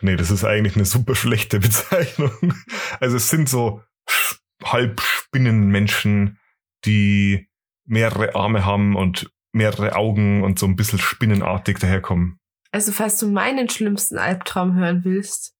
Nee, 0.00 0.16
das 0.16 0.30
ist 0.30 0.44
eigentlich 0.44 0.76
eine 0.76 0.84
super 0.84 1.14
schlechte 1.14 1.58
Bezeichnung. 1.60 2.54
Also 3.00 3.16
es 3.16 3.28
sind 3.28 3.48
so 3.48 3.82
Sch- 4.08 4.38
Halbspinnenmenschen, 4.64 6.38
die 6.84 7.48
mehrere 7.84 8.34
Arme 8.34 8.64
haben 8.64 8.96
und 8.96 9.30
mehrere 9.52 9.96
Augen 9.96 10.42
und 10.44 10.58
so 10.58 10.66
ein 10.66 10.76
bisschen 10.76 10.98
spinnenartig 10.98 11.78
daherkommen. 11.78 12.38
Also, 12.70 12.92
falls 12.92 13.16
du 13.16 13.28
meinen 13.28 13.68
schlimmsten 13.70 14.18
Albtraum 14.18 14.74
hören 14.76 15.02
willst, 15.04 15.54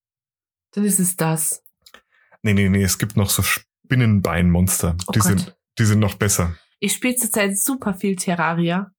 dann 0.73 0.85
ist 0.85 0.99
es 1.01 1.17
das. 1.17 1.63
Nee, 2.43 2.53
nee, 2.53 2.69
nee, 2.69 2.83
es 2.83 2.99
gibt 2.99 3.17
noch 3.17 3.31
so 3.31 3.43
Spinnenbeinmonster. 3.43 4.97
Oh 5.07 5.13
die, 5.13 5.19
Gott. 5.21 5.29
sind, 5.29 5.57
die 5.79 5.85
sind 5.87 6.01
noch 6.01 6.15
besser. 6.15 6.55
Ich 6.81 6.93
spiele 6.93 7.17
zurzeit 7.17 7.59
super 7.59 7.95
viel 7.95 8.15
Terraria. 8.17 8.93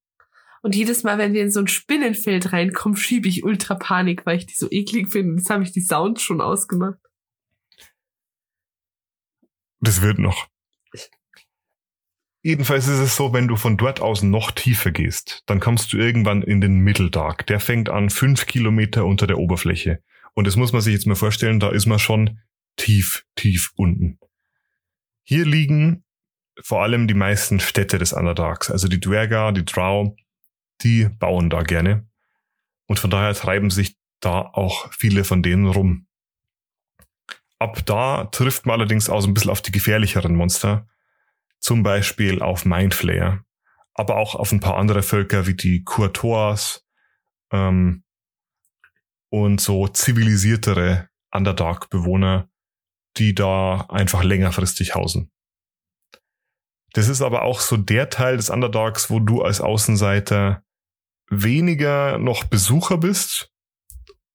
Und 0.61 0.75
jedes 0.75 1.03
Mal, 1.03 1.17
wenn 1.17 1.33
wir 1.33 1.41
in 1.41 1.51
so 1.51 1.59
ein 1.59 1.67
Spinnenfeld 1.67 2.51
reinkommen, 2.51 2.97
schiebe 2.97 3.27
ich 3.27 3.43
ultra 3.43 3.75
Panik, 3.75 4.25
weil 4.25 4.37
ich 4.37 4.45
die 4.45 4.55
so 4.55 4.67
eklig 4.69 5.09
finde. 5.09 5.37
Jetzt 5.37 5.49
habe 5.49 5.63
ich 5.63 5.71
die 5.71 5.81
Sounds 5.81 6.21
schon 6.21 6.41
ausgemacht. 6.41 6.99
Das 9.79 10.01
wird 10.01 10.19
noch. 10.19 10.47
Jedenfalls 12.41 12.87
ist 12.87 12.99
es 12.99 13.15
so, 13.15 13.33
wenn 13.33 13.47
du 13.47 13.57
von 13.57 13.75
dort 13.75 13.99
aus 13.99 14.23
noch 14.23 14.51
tiefer 14.51 14.91
gehst, 14.91 15.43
dann 15.45 15.59
kommst 15.59 15.91
du 15.91 15.97
irgendwann 15.97 16.41
in 16.41 16.61
den 16.61 16.79
Mitteldark. 16.79 17.45
Der 17.47 17.59
fängt 17.59 17.89
an 17.89 18.09
fünf 18.09 18.45
Kilometer 18.45 19.05
unter 19.05 19.27
der 19.27 19.39
Oberfläche. 19.39 20.01
Und 20.35 20.47
das 20.47 20.55
muss 20.55 20.71
man 20.71 20.81
sich 20.81 20.93
jetzt 20.93 21.05
mal 21.05 21.15
vorstellen, 21.15 21.59
da 21.59 21.69
ist 21.69 21.85
man 21.85 21.99
schon 21.99 22.39
tief, 22.77 23.25
tief 23.35 23.71
unten. 23.75 24.19
Hier 25.23 25.45
liegen 25.45 26.05
vor 26.61 26.81
allem 26.81 27.07
die 27.07 27.13
meisten 27.13 27.59
Städte 27.59 27.97
des 27.97 28.13
Underdarks. 28.13 28.71
Also 28.71 28.87
die 28.87 28.99
Dwergar, 28.99 29.51
die 29.51 29.65
Drow, 29.65 30.15
die 30.81 31.09
bauen 31.09 31.49
da 31.49 31.63
gerne. 31.63 32.07
Und 32.87 32.99
von 32.99 33.09
daher 33.09 33.33
treiben 33.33 33.69
sich 33.69 33.97
da 34.19 34.41
auch 34.41 34.91
viele 34.93 35.23
von 35.23 35.43
denen 35.43 35.67
rum. 35.67 36.07
Ab 37.59 37.85
da 37.85 38.25
trifft 38.25 38.65
man 38.65 38.79
allerdings 38.79 39.09
auch 39.09 39.21
so 39.21 39.27
ein 39.27 39.33
bisschen 39.33 39.51
auf 39.51 39.61
die 39.61 39.71
gefährlicheren 39.71 40.35
Monster. 40.35 40.87
Zum 41.59 41.83
Beispiel 41.83 42.41
auf 42.41 42.65
Mindflayer, 42.65 43.43
aber 43.93 44.15
auch 44.15 44.35
auf 44.35 44.51
ein 44.51 44.61
paar 44.61 44.77
andere 44.77 45.03
Völker 45.03 45.45
wie 45.45 45.55
die 45.55 45.83
Kurtoas 45.83 46.85
ähm, 47.51 48.03
und 49.29 49.59
so 49.59 49.87
zivilisiertere 49.87 51.09
Underdark-Bewohner, 51.31 52.49
die 53.17 53.35
da 53.35 53.81
einfach 53.89 54.23
längerfristig 54.23 54.95
hausen. 54.95 55.31
Das 56.93 57.07
ist 57.07 57.21
aber 57.21 57.43
auch 57.43 57.59
so 57.59 57.77
der 57.77 58.09
Teil 58.09 58.37
des 58.37 58.49
Underdarks, 58.49 59.09
wo 59.09 59.19
du 59.19 59.43
als 59.43 59.61
Außenseiter 59.61 60.63
weniger 61.29 62.17
noch 62.17 62.43
Besucher 62.45 62.97
bist, 62.97 63.51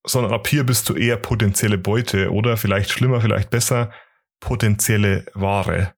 sondern 0.06 0.32
ab 0.32 0.48
hier 0.48 0.64
bist 0.64 0.88
du 0.88 0.94
eher 0.94 1.16
potenzielle 1.16 1.78
Beute 1.78 2.32
oder 2.32 2.56
vielleicht 2.56 2.90
schlimmer, 2.90 3.20
vielleicht 3.20 3.50
besser, 3.50 3.92
potenzielle 4.40 5.26
Ware. 5.34 5.94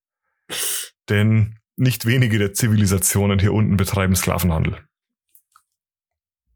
Denn 1.08 1.58
nicht 1.76 2.06
wenige 2.06 2.38
der 2.38 2.52
Zivilisationen 2.52 3.38
hier 3.38 3.52
unten 3.52 3.76
betreiben 3.76 4.16
Sklavenhandel. 4.16 4.78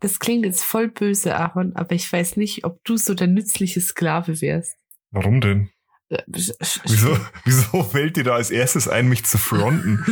Das 0.00 0.18
klingt 0.18 0.46
jetzt 0.46 0.64
voll 0.64 0.88
böse, 0.88 1.37
Aaron, 1.37 1.76
aber 1.76 1.94
ich 1.94 2.11
weiß 2.11 2.37
nicht, 2.38 2.64
ob 2.64 2.83
du 2.85 2.96
so 2.96 3.14
der 3.14 3.26
nützliche 3.26 3.83
Sklave 3.83 4.40
wärst. 4.40 4.76
Warum 5.11 5.40
denn? 5.42 5.70
Äh, 6.10 6.22
Wieso, 6.26 7.16
wieso 7.44 7.82
fällt 7.84 8.16
dir 8.16 8.24
da 8.24 8.34
als 8.34 8.50
erstes 8.50 8.88
ein, 8.88 9.08
mich 9.08 9.24
zu 9.24 9.38
fronten? 9.38 10.04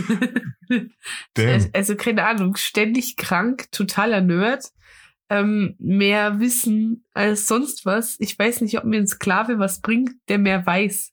Damn. 1.34 1.70
Also 1.72 1.96
keine 1.96 2.24
Ahnung, 2.24 2.56
ständig 2.56 3.16
krank, 3.16 3.70
totaler 3.72 4.20
Nerd, 4.20 4.70
ähm, 5.28 5.74
mehr 5.78 6.40
Wissen 6.40 7.04
als 7.12 7.46
sonst 7.46 7.84
was. 7.84 8.16
Ich 8.20 8.38
weiß 8.38 8.61
nicht, 8.61 8.78
ob 8.78 8.84
mir 8.84 8.98
ein 8.98 9.06
Sklave 9.06 9.58
was 9.58 9.80
bringt, 9.80 10.12
der 10.28 10.38
mehr 10.38 10.64
weiß 10.64 11.12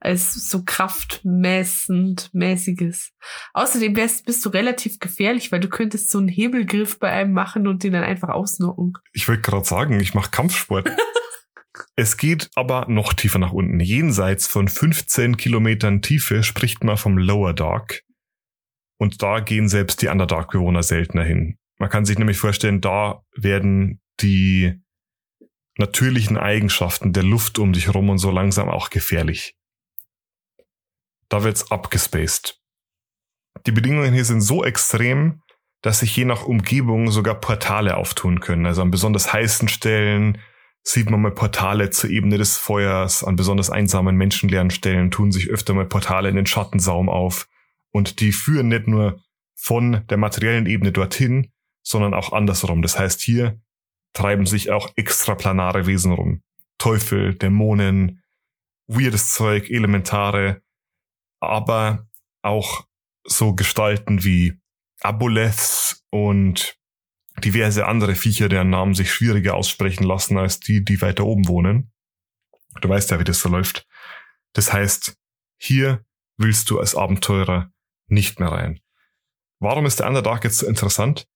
als 0.00 0.48
so 0.48 0.62
kraftmessend 0.64 2.30
mäßiges. 2.32 3.12
Außerdem 3.52 3.96
wärst, 3.96 4.26
bist 4.26 4.44
du 4.44 4.50
relativ 4.50 5.00
gefährlich, 5.00 5.50
weil 5.50 5.60
du 5.60 5.68
könntest 5.68 6.10
so 6.10 6.18
einen 6.18 6.28
Hebelgriff 6.28 6.98
bei 6.98 7.10
einem 7.10 7.32
machen 7.32 7.66
und 7.66 7.82
den 7.82 7.94
dann 7.94 8.04
einfach 8.04 8.28
ausnocken. 8.28 8.92
Ich 9.12 9.26
wollte 9.28 9.42
gerade 9.42 9.66
sagen, 9.66 9.98
ich 9.98 10.14
mache 10.14 10.30
Kampfsport. 10.30 10.88
es 11.96 12.16
geht 12.16 12.50
aber 12.54 12.86
noch 12.88 13.12
tiefer 13.12 13.38
nach 13.38 13.52
unten. 13.52 13.80
Jenseits 13.80 14.46
von 14.46 14.68
15 14.68 15.36
Kilometern 15.36 16.02
Tiefe 16.02 16.42
spricht 16.42 16.84
man 16.84 16.96
vom 16.96 17.18
Lower 17.18 17.54
Dark. 17.54 18.02
Und 18.98 19.22
da 19.22 19.40
gehen 19.40 19.68
selbst 19.68 20.02
die 20.02 20.08
Underdark-Bewohner 20.08 20.82
seltener 20.82 21.24
hin. 21.24 21.58
Man 21.78 21.90
kann 21.90 22.04
sich 22.04 22.18
nämlich 22.18 22.38
vorstellen, 22.38 22.80
da 22.80 23.22
werden 23.36 24.00
die 24.20 24.80
natürlichen 25.76 26.36
Eigenschaften 26.36 27.12
der 27.12 27.22
Luft 27.22 27.58
um 27.58 27.72
dich 27.72 27.94
rum 27.94 28.10
und 28.10 28.18
so 28.18 28.30
langsam 28.30 28.68
auch 28.68 28.90
gefährlich. 28.90 29.54
Da 31.28 31.44
wird's 31.44 31.70
abgespaced. 31.70 32.60
Die 33.66 33.72
Bedingungen 33.72 34.12
hier 34.12 34.24
sind 34.24 34.40
so 34.40 34.64
extrem, 34.64 35.42
dass 35.82 36.00
sich 36.00 36.16
je 36.16 36.24
nach 36.24 36.44
Umgebung 36.44 37.10
sogar 37.10 37.36
Portale 37.36 37.96
auftun 37.96 38.40
können. 38.40 38.66
Also 38.66 38.82
an 38.82 38.90
besonders 38.90 39.32
heißen 39.32 39.68
Stellen 39.68 40.38
sieht 40.82 41.10
man 41.10 41.20
mal 41.20 41.32
Portale 41.32 41.90
zur 41.90 42.10
Ebene 42.10 42.38
des 42.38 42.56
Feuers. 42.56 43.24
An 43.24 43.36
besonders 43.36 43.70
einsamen, 43.70 44.16
menschenleeren 44.16 44.70
Stellen 44.70 45.10
tun 45.10 45.32
sich 45.32 45.50
öfter 45.50 45.74
mal 45.74 45.86
Portale 45.86 46.28
in 46.28 46.36
den 46.36 46.46
Schattensaum 46.46 47.08
auf. 47.08 47.48
Und 47.90 48.20
die 48.20 48.32
führen 48.32 48.68
nicht 48.68 48.86
nur 48.86 49.22
von 49.54 50.06
der 50.08 50.16
materiellen 50.16 50.66
Ebene 50.66 50.92
dorthin, 50.92 51.52
sondern 51.82 52.14
auch 52.14 52.32
andersrum. 52.32 52.82
Das 52.82 52.98
heißt, 52.98 53.20
hier 53.20 53.60
treiben 54.12 54.46
sich 54.46 54.70
auch 54.70 54.90
extraplanare 54.96 55.86
Wesen 55.86 56.12
rum. 56.12 56.42
Teufel, 56.78 57.34
Dämonen, 57.34 58.22
weirdes 58.86 59.32
Zeug, 59.32 59.70
Elementare, 59.70 60.62
aber 61.40 62.06
auch 62.42 62.86
so 63.24 63.54
Gestalten 63.54 64.24
wie 64.24 64.58
Aboleths 65.00 66.04
und 66.10 66.78
diverse 67.44 67.86
andere 67.86 68.14
Viecher, 68.14 68.48
deren 68.48 68.70
Namen 68.70 68.94
sich 68.94 69.12
schwieriger 69.12 69.54
aussprechen 69.54 70.04
lassen 70.04 70.38
als 70.38 70.60
die, 70.60 70.84
die 70.84 71.00
weiter 71.00 71.24
oben 71.24 71.48
wohnen. 71.48 71.92
Du 72.80 72.88
weißt 72.88 73.10
ja, 73.10 73.18
wie 73.18 73.24
das 73.24 73.40
so 73.40 73.48
läuft. 73.48 73.86
Das 74.52 74.72
heißt, 74.72 75.16
hier 75.58 76.04
willst 76.36 76.70
du 76.70 76.78
als 76.78 76.94
Abenteurer 76.94 77.72
nicht 78.06 78.40
mehr 78.40 78.50
rein. 78.50 78.80
Warum 79.60 79.86
ist 79.86 79.98
der 79.98 80.06
Underdark 80.06 80.44
jetzt 80.44 80.58
so 80.58 80.66
interessant? 80.66 81.26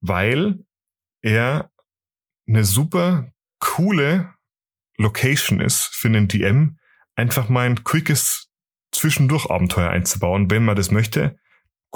Weil 0.00 0.64
er 1.22 1.70
eine 2.46 2.64
super 2.64 3.32
coole 3.58 4.34
Location 4.98 5.60
ist 5.60 5.82
für 5.94 6.08
einen 6.08 6.28
DM, 6.28 6.78
einfach 7.16 7.48
mal 7.48 7.66
ein 7.66 7.82
quickes 7.82 8.50
Zwischendurch-Abenteuer 8.92 9.90
einzubauen, 9.90 10.50
wenn 10.50 10.64
man 10.64 10.76
das 10.76 10.90
möchte. 10.90 11.38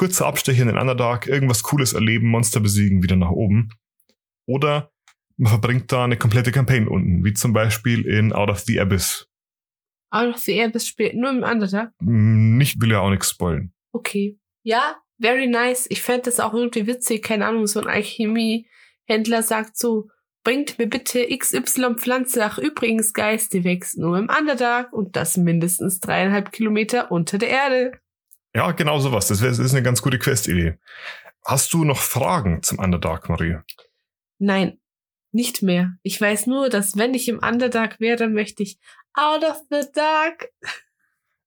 Kurzer 0.01 0.27
Abstecher 0.27 0.63
in 0.63 0.69
den 0.69 0.79
Underdark, 0.79 1.27
irgendwas 1.27 1.63
Cooles 1.63 1.93
erleben, 1.93 2.29
Monster 2.29 2.61
besiegen, 2.61 3.03
wieder 3.03 3.17
nach 3.17 3.33
oben. 3.33 3.69
Oder 4.47 4.91
man 5.37 5.51
verbringt 5.51 5.93
da 5.93 6.05
eine 6.05 6.17
komplette 6.17 6.53
Campaign 6.53 6.89
unten, 6.89 7.23
wie 7.23 7.35
zum 7.35 7.53
Beispiel 7.53 8.07
in 8.07 8.33
Out 8.33 8.49
of 8.49 8.61
the 8.61 8.81
Abyss. 8.81 9.29
Out 10.11 10.35
of 10.35 10.39
the 10.39 10.59
Abyss 10.63 10.89
spielt 10.89 11.17
nur 11.17 11.29
im 11.29 11.43
Underdark? 11.43 11.93
Hm, 12.01 12.57
nicht, 12.57 12.81
will 12.81 12.93
ja 12.93 13.01
auch 13.01 13.11
nichts 13.11 13.29
spoilen. 13.29 13.75
Okay. 13.93 14.39
Ja, 14.63 14.97
very 15.19 15.47
nice. 15.47 15.87
Ich 15.91 16.01
fände 16.01 16.23
das 16.23 16.41
auch 16.41 16.55
irgendwie 16.55 16.87
witzig. 16.87 17.23
Keine 17.23 17.45
Ahnung, 17.45 17.67
so 17.67 17.83
ein 17.83 17.87
Alchemie-Händler 17.87 19.43
sagt 19.43 19.77
so, 19.77 20.09
bringt 20.45 20.79
mir 20.79 20.87
bitte 20.87 21.27
XY 21.29 21.97
Pflanze. 21.97 22.43
Ach, 22.43 22.57
übrigens, 22.57 23.13
Geist, 23.13 23.53
die 23.53 23.65
wächst 23.65 23.99
nur 23.99 24.17
im 24.17 24.31
Underdark 24.31 24.95
und 24.95 25.15
das 25.17 25.37
mindestens 25.37 26.01
dreieinhalb 26.01 26.53
Kilometer 26.53 27.13
unter 27.13 27.37
der 27.37 27.51
Erde. 27.51 28.01
Ja, 28.55 28.73
genau 28.73 28.99
sowas. 28.99 29.29
Das, 29.29 29.43
wär, 29.43 29.49
das 29.51 29.59
ist 29.59 29.73
eine 29.75 29.83
ganz 29.83 30.03
gute 30.03 30.19
Quest-Idee. 30.19 30.79
Hast 31.45 31.73
du 31.73 31.85
noch 31.85 31.99
Fragen 31.99 32.63
zum 32.63 32.79
Underdark, 32.79 33.29
Marie? 33.29 33.59
Nein, 34.39 34.79
nicht 35.33 35.63
mehr. 35.63 35.95
Ich 36.03 36.21
weiß 36.21 36.47
nur, 36.47 36.69
dass 36.69 36.97
wenn 36.97 37.15
ich 37.15 37.29
im 37.29 37.39
Underdark 37.39 38.01
wäre, 38.01 38.17
dann 38.17 38.33
möchte 38.33 38.63
ich 38.63 38.79
out 39.15 39.45
of 39.45 39.63
the 39.71 39.83
dark. 39.95 40.49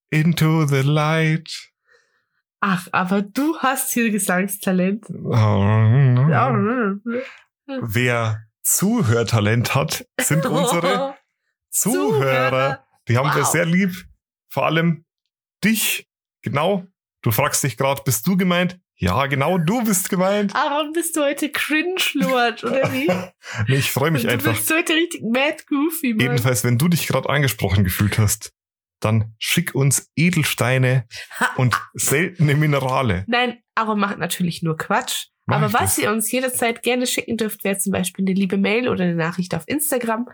Into 0.09 0.65
the 0.65 0.81
light. 0.81 1.73
Ach, 2.61 2.87
aber 2.91 3.21
du 3.21 3.57
hast 3.57 3.91
hier 3.91 4.09
Gesangstalent. 4.09 5.05
Wer 7.67 8.47
Zuhörtalent 8.61 9.75
hat, 9.75 10.07
sind 10.21 10.45
unsere 10.45 11.15
Zuhörer. 11.69 12.85
Die 13.09 13.17
haben 13.17 13.29
wow. 13.29 13.35
wir 13.35 13.45
sehr 13.45 13.65
lieb. 13.65 13.91
Vor 14.47 14.65
allem 14.65 15.03
dich. 15.63 16.07
Genau. 16.41 16.85
Du 17.23 17.31
fragst 17.31 17.63
dich 17.63 17.77
gerade, 17.77 18.01
bist 18.03 18.27
du 18.27 18.35
gemeint? 18.35 18.79
Ja, 18.97 19.25
genau, 19.27 19.57
du 19.57 19.81
bist 19.83 20.09
gemeint. 20.09 20.53
Aaron, 20.53 20.91
bist 20.91 21.15
du 21.15 21.21
heute 21.21 21.49
Cringe-Lord, 21.49 22.65
oder 22.65 22.91
wie? 22.91 23.07
nee, 23.67 23.77
ich 23.77 23.91
freue 23.91 24.11
mich 24.11 24.23
du 24.23 24.29
einfach. 24.29 24.51
Du 24.51 24.57
bist 24.57 24.71
heute 24.71 24.93
richtig 24.93 25.21
mad 25.23 25.63
goofy, 25.67 26.13
Mann. 26.13 26.19
Jedenfalls, 26.19 26.65
wenn 26.65 26.77
du 26.77 26.89
dich 26.89 27.07
gerade 27.07 27.29
angesprochen 27.29 27.85
gefühlt 27.85 28.19
hast, 28.19 28.51
dann 28.99 29.33
schick 29.39 29.73
uns 29.73 30.11
Edelsteine 30.17 31.07
und 31.55 31.81
seltene 31.93 32.55
Minerale. 32.55 33.23
Nein, 33.27 33.59
Aaron 33.75 33.99
macht 33.99 34.17
natürlich 34.17 34.61
nur 34.61 34.77
Quatsch. 34.77 35.27
Mach 35.45 35.57
Aber 35.57 35.73
was 35.73 35.95
das? 35.95 35.99
ihr 35.99 36.11
uns 36.11 36.29
jederzeit 36.29 36.83
gerne 36.83 37.07
schicken 37.07 37.37
dürft, 37.37 37.63
wäre 37.63 37.77
zum 37.77 37.93
Beispiel 37.93 38.25
eine 38.25 38.33
liebe 38.33 38.57
Mail 38.57 38.89
oder 38.89 39.05
eine 39.05 39.15
Nachricht 39.15 39.55
auf 39.55 39.63
Instagram. 39.67 40.27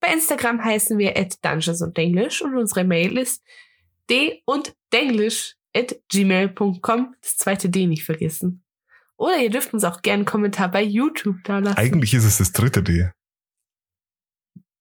Bei 0.00 0.08
Instagram 0.12 0.64
heißen 0.64 0.98
wir 0.98 1.16
at 1.18 1.36
Dungeons 1.42 1.82
und 1.82 1.96
Denglish 1.96 2.40
und 2.40 2.56
unsere 2.56 2.84
Mail 2.84 3.18
ist 3.18 3.42
d 4.10 4.42
und 4.46 4.74
denglish 4.92 5.56
at 5.74 5.96
gmail.com. 6.10 7.14
Das 7.20 7.36
zweite 7.36 7.68
D 7.68 7.86
nicht 7.86 8.04
vergessen. 8.04 8.64
Oder 9.16 9.38
ihr 9.38 9.50
dürft 9.50 9.72
uns 9.72 9.84
auch 9.84 10.02
gerne 10.02 10.20
einen 10.20 10.24
Kommentar 10.24 10.70
bei 10.70 10.82
YouTube 10.82 11.36
da 11.44 11.58
lassen. 11.58 11.76
Eigentlich 11.76 12.14
ist 12.14 12.24
es 12.24 12.38
das 12.38 12.52
dritte 12.52 12.82
D. 12.82 13.10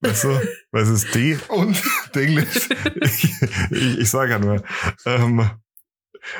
Weißt 0.01 0.25
du, 0.25 0.41
weil 0.71 0.83
es 0.83 0.89
ist 0.89 1.15
D 1.15 1.37
und 1.49 1.81
Englisch. 2.13 2.69
Ich, 3.01 3.41
ich, 3.71 3.99
ich 3.99 4.09
sage 4.09 4.31
ja 4.31 4.39
nur. 4.39 4.63
Ähm, 5.05 5.49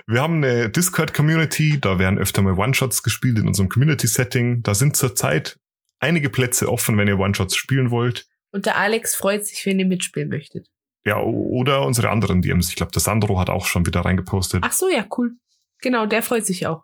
wir 0.08 0.22
haben 0.22 0.44
eine 0.44 0.70
Discord-Community, 0.70 1.80
da 1.80 2.00
werden 2.00 2.18
öfter 2.18 2.42
mal 2.42 2.58
One-Shots 2.58 3.04
gespielt 3.04 3.38
in 3.38 3.48
unserem 3.48 3.70
Community-Setting. 3.70 4.64
Da 4.64 4.76
sind 4.76 4.96
zurzeit 4.96 5.60
einige 6.00 6.30
Plätze 6.30 6.70
offen, 6.70 6.98
wenn 6.98 7.08
ihr 7.08 7.20
One-Shots 7.20 7.56
spielen 7.56 7.92
wollt. 7.92 8.28
Und 8.52 8.66
der 8.66 8.78
Alex 8.78 9.16
freut 9.16 9.46
sich, 9.46 9.66
wenn 9.66 9.80
ihr 9.80 9.86
mitspielen 9.86 10.30
möchtet. 10.30 10.70
Ja, 11.06 11.20
oder 11.20 11.86
unsere 11.86 12.10
anderen 12.10 12.42
DMs. 12.42 12.70
Ich 12.70 12.76
glaube, 12.76 12.92
der 12.92 13.02
Sandro 13.02 13.40
hat 13.40 13.50
auch 13.50 13.66
schon 13.66 13.86
wieder 13.86 14.02
reingepostet. 14.02 14.64
Ach 14.66 14.72
so, 14.72 14.90
ja, 14.90 15.06
cool. 15.18 15.34
Genau, 15.82 16.06
der 16.06 16.24
freut 16.24 16.46
sich 16.46 16.66
auch. 16.66 16.84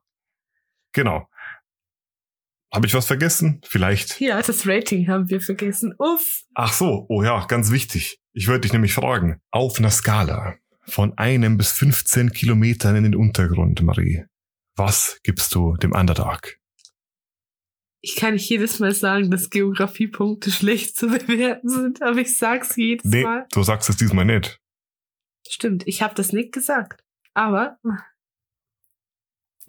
Genau. 0.92 1.28
Habe 2.74 2.86
ich 2.86 2.94
was 2.94 3.08
vergessen? 3.08 3.62
Vielleicht. 3.64 4.20
Ja, 4.20 4.42
das 4.42 4.68
Rating 4.68 5.08
haben 5.08 5.30
wir 5.30 5.42
vergessen. 5.42 5.96
Uff. 5.98 6.44
Ach 6.54 6.74
so, 6.74 7.06
oh 7.10 7.24
ja, 7.24 7.46
ganz 7.46 7.72
wichtig. 7.72 8.20
Ich 8.34 8.48
wollte 8.48 8.62
dich 8.62 8.74
nämlich 8.74 8.94
fragen. 8.94 9.42
Auf 9.52 9.80
einer 9.80 9.90
Skala 9.90 10.58
von 10.86 11.18
einem 11.18 11.58
bis 11.58 11.72
15 11.72 12.32
Kilometern 12.32 12.96
in 12.96 13.04
den 13.04 13.16
Untergrund, 13.16 13.82
Marie. 13.82 14.26
Was 14.76 15.20
gibst 15.24 15.56
du 15.56 15.78
dem 15.78 15.94
Underdark? 15.94 16.59
Ich 18.02 18.16
kann 18.16 18.34
nicht 18.34 18.50
jedes 18.50 18.80
Mal 18.80 18.94
sagen, 18.94 19.30
dass 19.30 19.50
Geografiepunkte 19.50 20.52
schlecht 20.52 20.96
zu 20.96 21.08
bewerten 21.28 21.70
sind, 21.70 22.02
aber 22.02 22.20
ich 22.20 22.38
sag's 22.38 22.76
jedes 22.76 23.06
nee, 23.06 23.24
Mal. 23.24 23.48
du 23.52 23.64
sagst 23.64 23.90
es 23.90 23.98
diesmal 23.98 24.26
nicht. 24.26 24.60
Stimmt, 25.48 25.88
ich 25.88 26.02
habe 26.02 26.16
das 26.16 26.32
nicht 26.32 26.52
gesagt. 26.52 27.04
Aber 27.34 27.80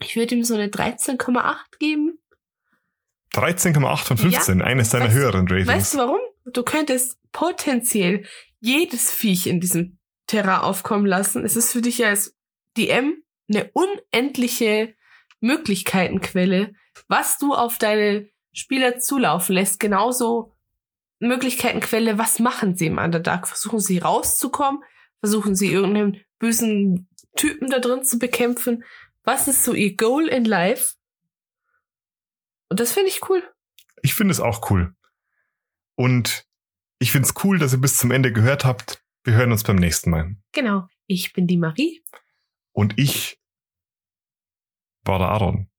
ich 0.03 0.17
würde 0.17 0.35
ihm 0.35 0.45
so 0.45 0.55
eine 0.55 0.69
13,8 0.69 1.57
geben. 1.79 2.19
13,8 3.35 3.97
von 4.05 4.17
15, 4.17 4.59
ja, 4.59 4.65
eines 4.65 4.91
deiner 4.91 5.07
weißt, 5.07 5.15
höheren 5.15 5.49
Ratings. 5.49 5.69
Weißt 5.69 5.95
du 5.95 5.99
warum? 5.99 6.21
Du 6.47 6.63
könntest 6.65 7.19
potenziell 7.33 8.27
jedes 8.59 9.13
Viech 9.13 9.47
in 9.47 9.61
diesem 9.61 9.99
Terra 10.27 10.61
aufkommen 10.61 11.07
lassen. 11.07 11.45
Es 11.45 11.57
ist 11.57 11.73
für 11.73 11.81
dich 11.81 12.05
als 12.05 12.37
DM 12.77 13.23
eine 13.49 13.71
unendliche 13.73 14.95
Möglichkeitenquelle, 15.41 16.75
was 17.09 17.39
du 17.39 17.55
auf 17.55 17.79
deine 17.79 18.29
Spieler 18.53 18.99
zulaufen 18.99 19.55
lässt. 19.55 19.81
Genauso 19.81 20.55
Möglichkeitenquelle, 21.19 22.19
was 22.19 22.39
machen 22.39 22.77
sie 22.77 22.87
im 22.87 22.99
Underdark? 22.99 23.49
Versuchen 23.49 23.81
sie 23.81 23.99
rauszukommen? 23.99 24.83
Versuchen 25.21 25.55
sie 25.55 25.73
irgendeinen 25.73 26.23
bösen 26.39 27.09
Typen 27.37 27.71
da 27.71 27.79
drin 27.79 28.05
zu 28.05 28.19
bekämpfen? 28.19 28.85
Was 29.25 29.49
ist 29.49 29.65
so 29.65 29.75
ihr 29.75 29.97
Goal 29.97 30.29
in 30.29 30.45
Life? 30.45 30.95
Und 32.69 32.81
das 32.81 32.93
finde 32.93 33.11
ich 33.11 33.29
cool. 33.29 33.43
Ich 34.03 34.15
finde 34.15 34.33
es 34.33 34.41
auch 34.41 34.71
cool. 34.71 34.95
Und 35.95 36.47
ich 36.99 37.13
finde 37.13 37.29
es 37.29 37.45
cool, 37.45 37.59
dass 37.59 37.73
ihr 37.73 37.81
bis 37.81 37.97
zum 37.97 38.11
Ende 38.11 38.33
gehört 38.33 38.65
habt. 38.65 39.03
Wir 39.25 39.35
hören 39.35 39.53
uns 39.53 39.65
beim 39.65 39.77
nächsten 39.77 40.11
Mal. 40.11 40.37
Genau. 40.53 40.87
Ich 41.07 41.33
bin 41.33 41.47
die 41.47 41.59
Marie. 41.59 42.03
Und 42.73 42.99
ich 42.99 43.40
war 45.05 45.19
der. 45.19 45.70